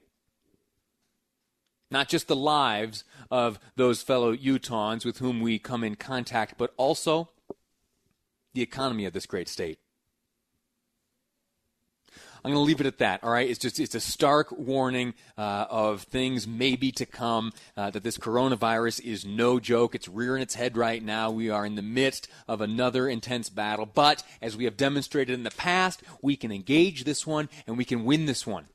Not 1.89 2.07
just 2.07 2.27
the 2.27 2.35
lives 2.35 3.03
of 3.31 3.59
those 3.75 4.03
fellow 4.03 4.35
Utahns 4.35 5.05
with 5.05 5.17
whom 5.17 5.41
we 5.41 5.57
come 5.57 5.83
in 5.83 5.95
contact, 5.95 6.53
but 6.55 6.71
also 6.77 7.29
the 8.53 8.61
economy 8.61 9.05
of 9.05 9.13
this 9.13 9.25
great 9.25 9.49
state. 9.49 9.79
I'm 12.43 12.51
going 12.51 12.63
to 12.63 12.67
leave 12.67 12.79
it 12.79 12.87
at 12.87 12.99
that. 12.99 13.23
All 13.23 13.31
right, 13.31 13.49
it's 13.49 13.59
just 13.59 13.79
it's 13.79 13.95
a 13.95 13.99
stark 13.99 14.51
warning 14.51 15.13
uh, 15.37 15.65
of 15.69 16.03
things 16.03 16.47
maybe 16.47 16.91
to 16.93 17.05
come. 17.05 17.51
Uh, 17.75 17.89
that 17.89 18.03
this 18.03 18.17
coronavirus 18.17 19.01
is 19.01 19.25
no 19.25 19.59
joke. 19.59 19.95
It's 19.95 20.07
rearing 20.07 20.41
its 20.41 20.55
head 20.55 20.77
right 20.77 21.03
now. 21.03 21.31
We 21.31 21.49
are 21.49 21.65
in 21.65 21.75
the 21.75 21.81
midst 21.81 22.27
of 22.47 22.61
another 22.61 23.09
intense 23.09 23.49
battle. 23.49 23.85
But 23.85 24.23
as 24.41 24.55
we 24.55 24.65
have 24.65 24.77
demonstrated 24.77 25.33
in 25.33 25.43
the 25.43 25.51
past, 25.51 26.01
we 26.21 26.35
can 26.35 26.51
engage 26.51 27.03
this 27.03 27.27
one 27.27 27.49
and 27.67 27.77
we 27.77 27.85
can 27.85 28.05
win 28.05 28.25
this 28.25 28.47
one. 28.47 28.67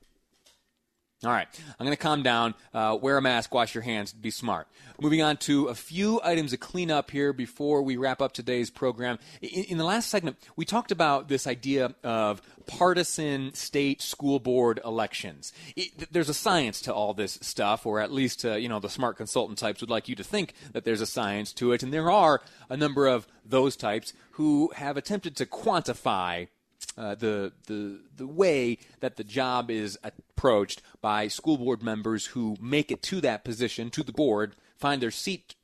All 1.25 1.31
right, 1.31 1.47
I'm 1.79 1.85
going 1.85 1.97
to 1.97 2.01
calm 2.01 2.21
down. 2.21 2.53
Uh, 2.71 2.95
wear 3.01 3.17
a 3.17 3.21
mask, 3.21 3.51
wash 3.51 3.73
your 3.73 3.81
hands, 3.81 4.13
be 4.13 4.29
smart. 4.29 4.67
Moving 5.01 5.23
on 5.23 5.37
to 5.37 5.69
a 5.69 5.75
few 5.75 6.21
items 6.23 6.51
to 6.51 6.57
clean 6.57 6.91
up 6.91 7.09
here 7.09 7.33
before 7.33 7.81
we 7.81 7.97
wrap 7.97 8.21
up 8.21 8.31
today's 8.31 8.69
program. 8.69 9.17
In, 9.41 9.63
in, 9.63 9.77
the 9.79 9.85
last 9.85 10.09
segment, 10.09 10.37
we 10.55 10.65
talked 10.65 10.91
about 10.91 11.27
this 11.27 11.47
idea 11.47 11.95
of 12.03 12.43
partisan 12.67 13.55
state 13.55 14.03
school 14.03 14.39
board 14.39 14.79
elections. 14.85 15.51
It, 15.75 16.13
there's 16.13 16.29
a 16.29 16.33
science 16.33 16.79
to 16.81 16.93
all 16.93 17.15
this 17.15 17.39
stuff, 17.41 17.87
or 17.87 17.99
at 17.99 18.11
least 18.11 18.45
uh, 18.45 18.53
you 18.55 18.69
know 18.69 18.79
the 18.79 18.89
smart 18.89 19.17
consultant 19.17 19.57
types 19.57 19.81
would 19.81 19.89
like 19.89 20.07
you 20.07 20.15
to 20.15 20.23
think 20.23 20.53
that 20.73 20.85
there's 20.85 21.01
a 21.01 21.07
science 21.07 21.53
to 21.53 21.71
it, 21.71 21.81
and 21.81 21.91
there 21.91 22.11
are 22.11 22.41
a 22.69 22.77
number 22.77 23.07
of 23.07 23.25
those 23.43 23.75
types 23.75 24.13
who 24.31 24.71
have 24.75 24.95
attempted 24.95 25.35
to 25.37 25.47
quantify 25.47 26.47
uh, 26.97 27.15
the 27.15 27.51
the 27.67 27.99
the 28.15 28.27
way 28.27 28.77
that 28.99 29.17
the 29.17 29.23
job 29.23 29.69
is 29.69 29.97
approached 30.03 30.81
by 31.01 31.27
school 31.27 31.57
board 31.57 31.83
members 31.83 32.27
who 32.27 32.55
make 32.61 32.91
it 32.91 33.01
to 33.03 33.21
that 33.21 33.43
position 33.43 33.89
to 33.91 34.03
the 34.03 34.13
board, 34.13 34.55
find 34.77 35.01
their 35.01 35.11
seat 35.11 35.55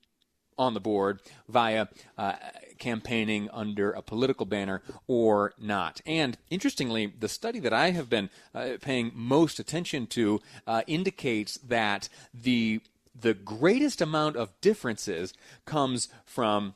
on 0.57 0.73
the 0.73 0.79
board 0.79 1.19
via 1.49 1.87
uh, 2.17 2.33
campaigning 2.77 3.49
under 3.51 3.91
a 3.91 4.01
political 4.01 4.45
banner 4.45 4.81
or 5.07 5.53
not. 5.57 6.01
And 6.05 6.37
interestingly, 6.49 7.07
the 7.07 7.29
study 7.29 7.59
that 7.59 7.73
I 7.73 7.91
have 7.91 8.09
been 8.09 8.29
uh, 8.53 8.71
paying 8.81 9.11
most 9.13 9.59
attention 9.59 10.07
to 10.07 10.41
uh, 10.67 10.81
indicates 10.87 11.57
that 11.57 12.09
the 12.33 12.81
the 13.19 13.33
greatest 13.33 14.01
amount 14.01 14.35
of 14.35 14.59
differences 14.61 15.33
comes 15.65 16.09
from 16.25 16.75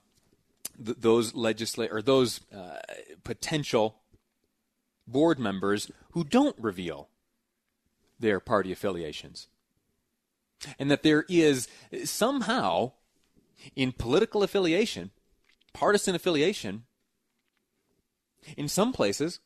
th- 0.83 0.97
those 0.99 1.33
legislate 1.33 1.91
or 1.91 2.01
those 2.01 2.41
uh, 2.53 2.77
potential 3.23 3.95
board 5.07 5.39
members 5.39 5.91
who 6.11 6.23
don't 6.23 6.55
reveal 6.59 7.09
their 8.19 8.39
party 8.39 8.71
affiliations. 8.71 9.47
And 10.79 10.89
that 10.89 11.03
there 11.03 11.25
is 11.27 11.67
somehow 12.05 12.93
in 13.75 13.91
political 13.91 14.41
affiliation, 14.41 15.11
partisan 15.73 16.15
affiliation, 16.15 16.85
in 18.55 18.67
some 18.67 18.93
places, 18.93 19.39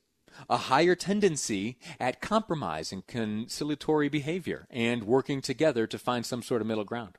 a 0.49 0.57
higher 0.57 0.95
tendency 0.95 1.77
at 1.99 2.21
compromise 2.21 2.91
and 2.91 3.05
conciliatory 3.07 4.09
behavior 4.09 4.67
and 4.69 5.03
working 5.03 5.41
together 5.41 5.87
to 5.87 5.97
find 5.97 6.25
some 6.25 6.43
sort 6.43 6.61
of 6.61 6.67
middle 6.67 6.83
ground. 6.83 7.17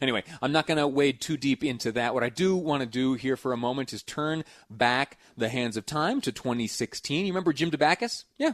Anyway, 0.00 0.24
I'm 0.42 0.52
not 0.52 0.66
going 0.66 0.78
to 0.78 0.88
wade 0.88 1.20
too 1.20 1.36
deep 1.36 1.62
into 1.62 1.92
that. 1.92 2.14
What 2.14 2.22
I 2.22 2.28
do 2.28 2.56
want 2.56 2.80
to 2.80 2.86
do 2.86 3.14
here 3.14 3.36
for 3.36 3.52
a 3.52 3.56
moment 3.56 3.92
is 3.92 4.02
turn 4.02 4.44
back 4.70 5.18
the 5.36 5.48
hands 5.48 5.76
of 5.76 5.86
time 5.86 6.20
to 6.22 6.32
2016. 6.32 7.26
You 7.26 7.32
remember 7.32 7.52
Jim 7.52 7.70
Dabakis? 7.70 8.24
Yeah. 8.38 8.52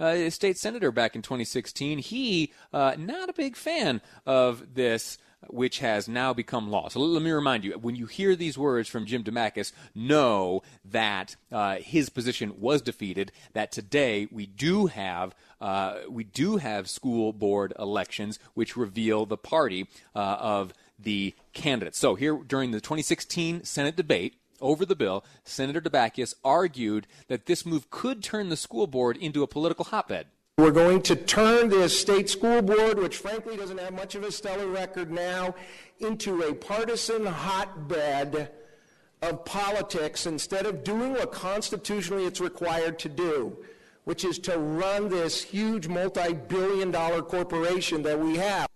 Uh, 0.00 0.28
state 0.30 0.58
senator 0.58 0.90
back 0.90 1.14
in 1.14 1.22
2016. 1.22 1.98
He, 1.98 2.52
uh, 2.72 2.94
not 2.98 3.28
a 3.28 3.32
big 3.32 3.56
fan 3.56 4.00
of 4.26 4.74
this 4.74 5.18
which 5.48 5.78
has 5.78 6.08
now 6.08 6.32
become 6.32 6.70
law. 6.70 6.88
So 6.88 7.00
let 7.00 7.22
me 7.22 7.30
remind 7.30 7.64
you 7.64 7.72
when 7.72 7.96
you 7.96 8.06
hear 8.06 8.36
these 8.36 8.58
words 8.58 8.88
from 8.88 9.06
Jim 9.06 9.24
Dabakis, 9.24 9.72
know 9.94 10.62
that 10.84 11.36
uh, 11.52 11.76
his 11.76 12.08
position 12.08 12.60
was 12.60 12.82
defeated, 12.82 13.32
that 13.52 13.72
today 13.72 14.28
we 14.30 14.46
do 14.46 14.86
have. 14.86 15.34
Uh, 15.60 16.00
we 16.08 16.24
do 16.24 16.56
have 16.56 16.88
school 16.88 17.32
board 17.32 17.72
elections 17.78 18.38
which 18.54 18.76
reveal 18.76 19.24
the 19.24 19.36
party 19.36 19.88
uh, 20.14 20.36
of 20.38 20.74
the 20.98 21.34
candidates. 21.52 21.98
So, 21.98 22.14
here 22.14 22.36
during 22.46 22.70
the 22.70 22.80
2016 22.80 23.64
Senate 23.64 23.96
debate, 23.96 24.34
over 24.60 24.86
the 24.86 24.96
bill, 24.96 25.24
Senator 25.44 25.80
Dabakis 25.80 26.34
argued 26.44 27.06
that 27.28 27.46
this 27.46 27.66
move 27.66 27.90
could 27.90 28.22
turn 28.22 28.48
the 28.48 28.56
school 28.56 28.86
board 28.86 29.16
into 29.16 29.42
a 29.42 29.48
political 29.48 29.86
hotbed. 29.86 30.26
We're 30.56 30.70
going 30.70 31.02
to 31.02 31.16
turn 31.16 31.68
this 31.68 31.98
state 31.98 32.30
school 32.30 32.62
board, 32.62 32.96
which 32.96 33.16
frankly 33.16 33.56
doesn't 33.56 33.80
have 33.80 33.92
much 33.92 34.14
of 34.14 34.22
a 34.22 34.30
stellar 34.30 34.68
record 34.68 35.10
now, 35.10 35.56
into 35.98 36.42
a 36.42 36.54
partisan 36.54 37.26
hotbed 37.26 38.52
of 39.20 39.44
politics 39.44 40.26
instead 40.26 40.64
of 40.64 40.84
doing 40.84 41.14
what 41.14 41.32
constitutionally 41.32 42.24
it's 42.24 42.40
required 42.40 43.00
to 43.00 43.08
do, 43.08 43.56
which 44.04 44.24
is 44.24 44.38
to 44.38 44.56
run 44.56 45.08
this 45.08 45.42
huge 45.42 45.88
multi 45.88 46.34
billion 46.34 46.92
dollar 46.92 47.20
corporation 47.20 48.04
that 48.04 48.20
we 48.20 48.36
have. 48.36 48.68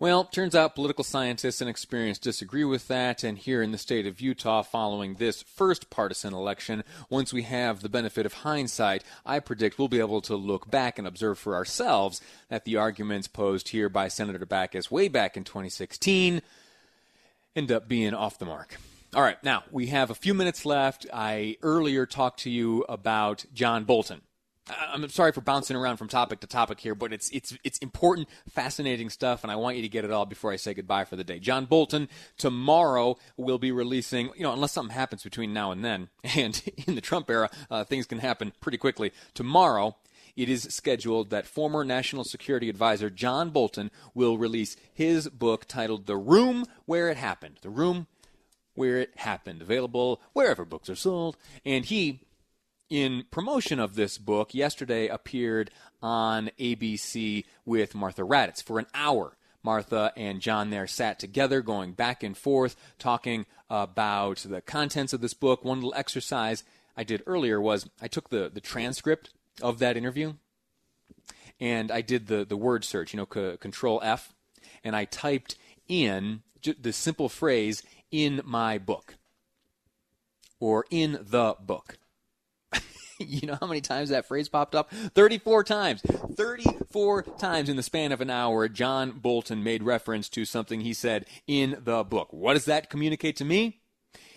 Well, 0.00 0.22
turns 0.22 0.54
out 0.54 0.76
political 0.76 1.02
scientists 1.02 1.60
and 1.60 1.68
experienced 1.68 2.22
disagree 2.22 2.62
with 2.62 2.86
that, 2.86 3.24
and 3.24 3.36
here 3.36 3.62
in 3.62 3.72
the 3.72 3.78
state 3.78 4.06
of 4.06 4.20
Utah, 4.20 4.62
following 4.62 5.14
this 5.14 5.42
first 5.42 5.90
partisan 5.90 6.32
election, 6.32 6.84
once 7.10 7.32
we 7.32 7.42
have 7.42 7.82
the 7.82 7.88
benefit 7.88 8.24
of 8.24 8.32
hindsight, 8.32 9.02
I 9.26 9.40
predict 9.40 9.76
we'll 9.76 9.88
be 9.88 9.98
able 9.98 10.20
to 10.20 10.36
look 10.36 10.70
back 10.70 11.00
and 11.00 11.08
observe 11.08 11.40
for 11.40 11.56
ourselves 11.56 12.20
that 12.48 12.64
the 12.64 12.76
arguments 12.76 13.26
posed 13.26 13.70
here 13.70 13.88
by 13.88 14.06
Senator 14.06 14.38
Dabakis 14.38 14.88
way 14.88 15.08
back 15.08 15.36
in 15.36 15.42
2016 15.42 16.42
end 17.56 17.72
up 17.72 17.88
being 17.88 18.14
off 18.14 18.38
the 18.38 18.46
mark. 18.46 18.76
All 19.16 19.22
right, 19.22 19.42
now 19.42 19.64
we 19.72 19.88
have 19.88 20.10
a 20.10 20.14
few 20.14 20.32
minutes 20.32 20.64
left. 20.64 21.06
I 21.12 21.56
earlier 21.60 22.06
talked 22.06 22.38
to 22.40 22.50
you 22.50 22.84
about 22.88 23.46
John 23.52 23.82
Bolton. 23.82 24.20
I'm 24.70 25.08
sorry 25.08 25.32
for 25.32 25.40
bouncing 25.40 25.76
around 25.76 25.96
from 25.96 26.08
topic 26.08 26.40
to 26.40 26.46
topic 26.46 26.80
here, 26.80 26.94
but 26.94 27.12
it's 27.12 27.30
it's 27.30 27.56
it's 27.64 27.78
important, 27.78 28.28
fascinating 28.48 29.10
stuff, 29.10 29.42
and 29.42 29.50
I 29.50 29.56
want 29.56 29.76
you 29.76 29.82
to 29.82 29.88
get 29.88 30.04
it 30.04 30.10
all 30.10 30.26
before 30.26 30.52
I 30.52 30.56
say 30.56 30.74
goodbye 30.74 31.04
for 31.04 31.16
the 31.16 31.24
day. 31.24 31.38
John 31.38 31.64
Bolton 31.64 32.08
tomorrow 32.36 33.16
will 33.36 33.58
be 33.58 33.72
releasing, 33.72 34.30
you 34.36 34.42
know, 34.42 34.52
unless 34.52 34.72
something 34.72 34.94
happens 34.94 35.22
between 35.22 35.52
now 35.52 35.70
and 35.70 35.84
then, 35.84 36.08
and 36.24 36.60
in 36.86 36.94
the 36.94 37.00
Trump 37.00 37.30
era, 37.30 37.50
uh, 37.70 37.84
things 37.84 38.06
can 38.06 38.18
happen 38.18 38.52
pretty 38.60 38.78
quickly. 38.78 39.12
Tomorrow, 39.34 39.96
it 40.36 40.48
is 40.48 40.62
scheduled 40.62 41.30
that 41.30 41.46
former 41.46 41.84
National 41.84 42.24
Security 42.24 42.68
Advisor 42.68 43.10
John 43.10 43.50
Bolton 43.50 43.90
will 44.14 44.38
release 44.38 44.76
his 44.92 45.28
book 45.28 45.66
titled 45.66 46.06
"The 46.06 46.16
Room 46.16 46.64
Where 46.86 47.08
It 47.08 47.16
Happened." 47.16 47.58
The 47.62 47.70
Room 47.70 48.06
Where 48.74 48.98
It 48.98 49.12
Happened, 49.16 49.62
available 49.62 50.20
wherever 50.32 50.64
books 50.64 50.90
are 50.90 50.96
sold, 50.96 51.36
and 51.64 51.84
he 51.84 52.20
in 52.90 53.24
promotion 53.30 53.78
of 53.78 53.94
this 53.94 54.18
book, 54.18 54.54
yesterday 54.54 55.08
appeared 55.08 55.70
on 56.02 56.50
ABC 56.58 57.44
with 57.64 57.94
Martha 57.94 58.22
Raddatz 58.22 58.62
for 58.62 58.78
an 58.78 58.86
hour. 58.94 59.36
Martha 59.62 60.12
and 60.16 60.40
John 60.40 60.70
there 60.70 60.86
sat 60.86 61.18
together, 61.18 61.60
going 61.60 61.92
back 61.92 62.22
and 62.22 62.36
forth, 62.36 62.76
talking 62.98 63.44
about 63.68 64.38
the 64.38 64.60
contents 64.60 65.12
of 65.12 65.20
this 65.20 65.34
book. 65.34 65.64
One 65.64 65.78
little 65.78 65.94
exercise 65.94 66.64
I 66.96 67.04
did 67.04 67.22
earlier 67.26 67.60
was 67.60 67.88
I 68.00 68.08
took 68.08 68.30
the, 68.30 68.50
the 68.52 68.60
transcript 68.60 69.30
of 69.60 69.78
that 69.80 69.96
interview 69.96 70.34
and 71.60 71.90
I 71.90 72.00
did 72.00 72.26
the, 72.26 72.44
the 72.44 72.56
word 72.56 72.84
search, 72.84 73.12
you 73.12 73.18
know, 73.18 73.28
c- 73.32 73.56
control 73.58 74.00
F, 74.02 74.32
and 74.84 74.94
I 74.94 75.04
typed 75.04 75.56
in 75.88 76.42
the 76.80 76.92
simple 76.92 77.28
phrase 77.28 77.82
in 78.10 78.40
my 78.44 78.78
book 78.78 79.16
or 80.60 80.86
in 80.90 81.18
the 81.20 81.56
book. 81.60 81.98
you 83.26 83.46
know 83.46 83.58
how 83.60 83.66
many 83.66 83.80
times 83.80 84.10
that 84.10 84.26
phrase 84.26 84.48
popped 84.48 84.74
up? 84.74 84.90
34 84.92 85.64
times. 85.64 86.02
34 86.02 87.22
times 87.22 87.68
in 87.68 87.76
the 87.76 87.82
span 87.82 88.12
of 88.12 88.20
an 88.20 88.30
hour, 88.30 88.68
John 88.68 89.12
Bolton 89.12 89.62
made 89.62 89.82
reference 89.82 90.28
to 90.30 90.44
something 90.44 90.80
he 90.80 90.94
said 90.94 91.26
in 91.46 91.80
the 91.84 92.04
book. 92.04 92.32
What 92.32 92.54
does 92.54 92.66
that 92.66 92.90
communicate 92.90 93.36
to 93.36 93.44
me? 93.44 93.80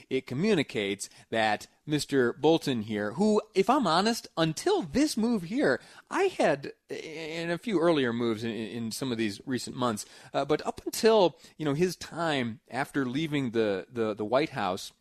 It 0.09 0.27
communicates 0.27 1.09
that 1.29 1.67
Mr. 1.87 2.37
Bolton 2.37 2.81
here, 2.81 3.13
who, 3.13 3.41
if 3.55 3.69
I'm 3.69 3.87
honest, 3.87 4.27
until 4.35 4.81
this 4.81 5.15
move 5.15 5.43
here, 5.43 5.79
I 6.09 6.23
had 6.23 6.73
in 6.89 7.49
a 7.49 7.57
few 7.57 7.79
earlier 7.79 8.11
moves 8.11 8.43
in, 8.43 8.51
in 8.51 8.91
some 8.91 9.13
of 9.13 9.17
these 9.17 9.39
recent 9.45 9.77
months, 9.77 10.05
uh, 10.33 10.43
but 10.43 10.65
up 10.67 10.81
until 10.85 11.37
you 11.57 11.63
know 11.63 11.75
his 11.75 11.95
time 11.95 12.59
after 12.69 13.05
leaving 13.05 13.51
the, 13.51 13.85
the, 13.89 14.13
the 14.13 14.25
White 14.25 14.49
House 14.49 14.91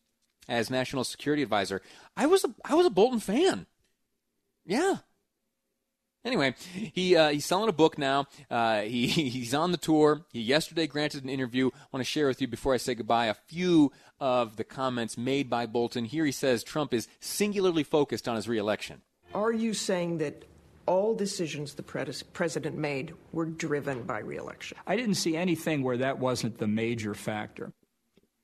as 0.49 0.71
national 0.71 1.03
security 1.03 1.43
advisor, 1.43 1.83
I 2.16 2.27
was 2.27 2.45
a, 2.45 2.55
I 2.64 2.75
was 2.75 2.87
a 2.87 2.90
Bolton 2.90 3.21
fan. 3.21 3.66
Yeah. 4.70 4.98
Anyway, 6.24 6.54
he 6.94 7.16
uh, 7.16 7.30
he's 7.30 7.44
selling 7.44 7.68
a 7.68 7.72
book 7.72 7.98
now. 7.98 8.26
Uh, 8.48 8.83
he 8.83 9.06
he's 9.09 9.52
on 9.52 9.72
the 9.72 9.76
tour. 9.76 10.24
He 10.33 10.40
yesterday 10.40 10.87
granted 10.87 11.24
an 11.24 11.28
interview. 11.28 11.70
I 11.74 11.87
want 11.92 12.04
to 12.04 12.11
share 12.11 12.28
with 12.28 12.40
you 12.40 12.46
before 12.46 12.72
I 12.72 12.76
say 12.76 12.94
goodbye 12.94 13.26
a 13.26 13.35
few 13.35 13.90
of 14.20 14.56
the 14.56 14.62
comments 14.62 15.18
made 15.18 15.50
by 15.50 15.66
Bolton. 15.66 16.04
Here 16.04 16.24
he 16.24 16.30
says 16.30 16.62
Trump 16.62 16.94
is 16.94 17.09
singularly 17.18 17.83
focused 17.83 18.28
on 18.28 18.37
his 18.37 18.48
reelection. 18.48 19.02
Are 19.35 19.52
you 19.52 19.74
saying 19.74 20.18
that 20.18 20.44
all 20.87 21.14
decisions 21.16 21.74
the 21.74 21.83
pres- 21.83 22.22
president 22.22 22.76
made 22.76 23.12
were 23.33 23.46
driven 23.46 24.04
by 24.04 24.20
reelection? 24.20 24.78
I 24.87 24.94
didn't 24.94 25.16
see 25.16 25.37
anything 25.37 25.83
where 25.83 25.96
that 25.96 26.20
wasn't 26.20 26.59
the 26.59 26.68
major 26.68 27.14
factor. 27.14 27.72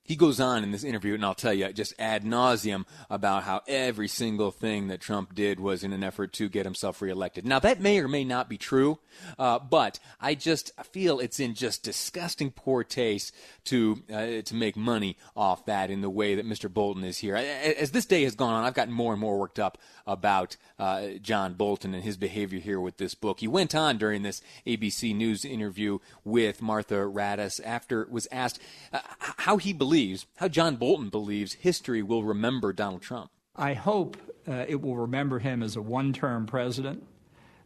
He 0.07 0.17
goes 0.17 0.41
on 0.41 0.63
in 0.63 0.71
this 0.71 0.85
interview, 0.85 1.15
and 1.15 1.25
I'll 1.25 1.35
tell 1.35 1.53
you 1.53 1.73
just 1.73 1.95
ad 1.99 2.25
nauseum 2.25 2.85
about 3.11 3.43
how 3.43 3.63
every 3.67 4.09
single 4.09 4.51
thing 4.51 4.89
that 4.89 5.01
Trump 5.01 5.35
did 5.35 5.59
was 5.59 5.83
in 5.83 5.93
an 5.93 6.05
effort 6.05 6.33
to 6.35 6.49
get 6.49 6.65
himself 6.65 7.03
reelected. 7.03 7.45
Now, 7.45 7.59
that 7.59 7.81
may 7.81 7.99
or 7.99 8.09
may 8.09 8.25
not 8.25 8.49
be 8.49 8.57
true, 8.57 8.99
uh, 9.39 9.59
but 9.59 9.99
I 10.21 10.35
just 10.35 10.71
feel 10.93 11.19
it's 11.19 11.41
in 11.41 11.55
just 11.55 11.83
disgusting 11.83 12.53
poor 12.53 12.85
taste 12.85 13.35
to 13.65 14.03
uh, 14.13 14.43
to 14.43 14.55
make 14.55 14.77
money 14.77 15.17
off 15.37 15.67
that 15.67 15.91
in 15.91 16.01
the 16.01 16.11
way 16.11 16.37
that 16.37 16.47
Mr. 16.47 16.73
Bolton 16.73 17.05
is 17.05 17.19
here. 17.19 17.35
As 17.37 17.91
this 17.91 18.07
day 18.07 18.23
has 18.23 18.35
gone 18.35 18.55
on, 18.55 18.65
I've 18.65 18.75
gotten 18.75 18.95
more 18.95 19.13
and 19.13 19.21
more 19.21 19.39
worked 19.39 19.59
up 19.59 19.79
about 20.07 20.57
uh, 20.79 21.09
John 21.21 21.55
Bolton 21.55 21.95
and 21.95 22.05
his 22.05 22.17
behavior 22.17 22.61
here 22.61 22.81
with 22.81 22.99
this 22.99 23.15
book. 23.15 23.41
He 23.41 23.49
went 23.49 23.75
on 23.75 23.99
during 23.99 24.23
this 24.23 24.41
ABC 24.67 25.15
News 25.17 25.45
interview 25.45 25.99
with 26.25 26.63
Martha 26.63 26.95
Raddatz 26.95 27.61
after 27.65 28.07
was 28.09 28.29
asked 28.31 28.61
uh, 28.93 29.01
how 29.19 29.57
he 29.57 29.73
believes 29.73 29.96
believes, 29.97 30.27
how 30.37 30.47
John 30.47 30.77
Bolton 30.77 31.09
believes 31.09 31.55
history 31.55 32.03
will 32.03 32.23
remember 32.23 32.71
Donald 32.75 33.01
Trump. 33.01 33.31
I 33.55 33.73
hope 33.73 34.19
uh, 34.47 34.67
it 34.69 34.83
will 34.83 34.97
remember 34.97 35.39
him 35.39 35.63
as 35.63 35.75
a 35.75 35.81
one 35.81 36.13
term 36.13 36.45
president 36.45 37.03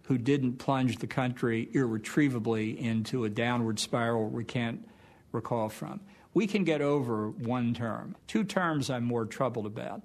who 0.04 0.16
didn't 0.16 0.58
plunge 0.58 0.98
the 0.98 1.08
country 1.08 1.68
irretrievably 1.72 2.80
into 2.80 3.24
a 3.24 3.28
downward 3.28 3.80
spiral 3.80 4.28
we 4.28 4.44
can't 4.44 4.88
recall 5.32 5.68
from. 5.68 5.98
We 6.32 6.46
can 6.46 6.62
get 6.62 6.80
over 6.80 7.30
one 7.30 7.74
term. 7.74 8.14
Two 8.28 8.44
terms 8.44 8.90
I'm 8.90 9.04
more 9.04 9.26
troubled 9.26 9.66
about. 9.66 10.02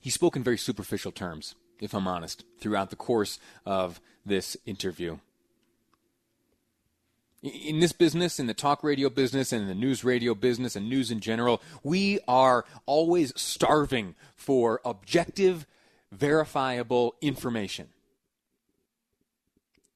He 0.00 0.10
spoke 0.10 0.34
in 0.34 0.42
very 0.42 0.58
superficial 0.58 1.12
terms, 1.12 1.54
if 1.78 1.94
I'm 1.94 2.08
honest, 2.08 2.42
throughout 2.58 2.90
the 2.90 2.96
course 2.96 3.38
of 3.64 4.00
this 4.26 4.56
interview 4.66 5.18
in 7.42 7.80
this 7.80 7.92
business, 7.92 8.38
in 8.38 8.46
the 8.46 8.54
talk 8.54 8.84
radio 8.84 9.08
business, 9.10 9.52
and 9.52 9.62
in 9.62 9.68
the 9.68 9.74
news 9.74 10.04
radio 10.04 10.34
business, 10.34 10.76
and 10.76 10.88
news 10.88 11.10
in 11.10 11.20
general, 11.20 11.60
we 11.82 12.20
are 12.28 12.64
always 12.86 13.32
starving 13.36 14.14
for 14.36 14.80
objective, 14.84 15.66
verifiable 16.12 17.16
information. 17.20 17.88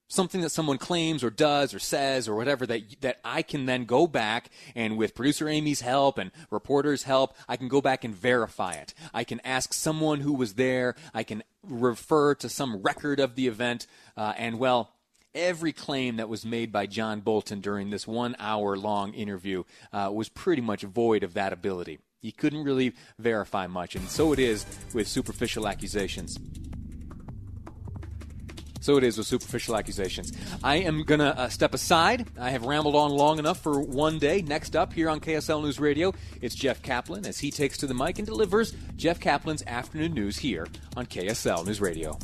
Something 0.08 0.40
that 0.42 0.50
someone 0.50 0.78
claims 0.78 1.24
or 1.24 1.30
does 1.30 1.74
or 1.74 1.80
says 1.80 2.28
or 2.28 2.36
whatever 2.36 2.64
that, 2.66 3.00
that 3.00 3.18
I 3.24 3.42
can 3.42 3.66
then 3.66 3.86
go 3.86 4.06
back 4.06 4.50
and 4.76 4.96
with 4.96 5.16
producer 5.16 5.48
Amy's 5.48 5.80
help 5.80 6.16
and 6.16 6.30
reporters' 6.48 7.02
help, 7.02 7.36
I 7.48 7.56
can 7.56 7.66
go 7.66 7.80
back 7.80 8.04
and 8.04 8.14
verify 8.14 8.74
it. 8.74 8.94
I 9.12 9.24
can 9.24 9.40
ask 9.44 9.72
someone 9.72 10.20
who 10.20 10.32
was 10.32 10.54
there. 10.54 10.94
I 11.12 11.24
can 11.24 11.42
refer 11.64 12.36
to 12.36 12.48
some 12.48 12.82
record 12.82 13.18
of 13.18 13.34
the 13.34 13.48
event. 13.48 13.88
Uh, 14.16 14.32
and 14.36 14.60
well, 14.60 14.92
every 15.36 15.72
claim 15.72 16.16
that 16.16 16.28
was 16.28 16.44
made 16.44 16.72
by 16.72 16.86
John 16.86 17.20
Bolton 17.20 17.60
during 17.60 17.90
this 17.90 18.06
one 18.06 18.34
hour 18.38 18.76
long 18.76 19.14
interview 19.14 19.62
uh, 19.92 20.10
was 20.12 20.28
pretty 20.28 20.62
much 20.62 20.82
void 20.82 21.22
of 21.22 21.34
that 21.34 21.52
ability. 21.52 21.98
He 22.20 22.32
couldn't 22.32 22.64
really 22.64 22.94
verify 23.18 23.66
much, 23.68 23.94
and 23.94 24.08
so 24.08 24.32
it 24.32 24.38
is 24.38 24.66
with 24.92 25.06
superficial 25.06 25.68
accusations. 25.68 26.38
So 28.80 28.96
it 28.96 29.04
is 29.04 29.18
with 29.18 29.26
superficial 29.26 29.76
accusations. 29.76 30.32
I 30.62 30.76
am 30.76 31.02
going 31.02 31.18
to 31.18 31.36
uh, 31.36 31.48
step 31.48 31.74
aside. 31.74 32.28
I 32.38 32.50
have 32.50 32.64
rambled 32.64 32.94
on 32.94 33.10
long 33.10 33.40
enough 33.40 33.60
for 33.60 33.80
one 33.80 34.20
day. 34.20 34.42
Next 34.42 34.76
up 34.76 34.92
here 34.92 35.10
on 35.10 35.18
KSL 35.18 35.60
News 35.62 35.80
Radio, 35.80 36.14
it's 36.40 36.54
Jeff 36.54 36.82
Caplan 36.82 37.26
as 37.26 37.40
he 37.40 37.50
takes 37.50 37.78
to 37.78 37.88
the 37.88 37.94
mic 37.94 38.18
and 38.18 38.26
delivers 38.26 38.74
Jeff 38.94 39.18
Caplan's 39.18 39.64
afternoon 39.66 40.14
news 40.14 40.38
here 40.38 40.68
on 40.96 41.06
KSL 41.06 41.66
News 41.66 41.80
Radio. 41.80 42.16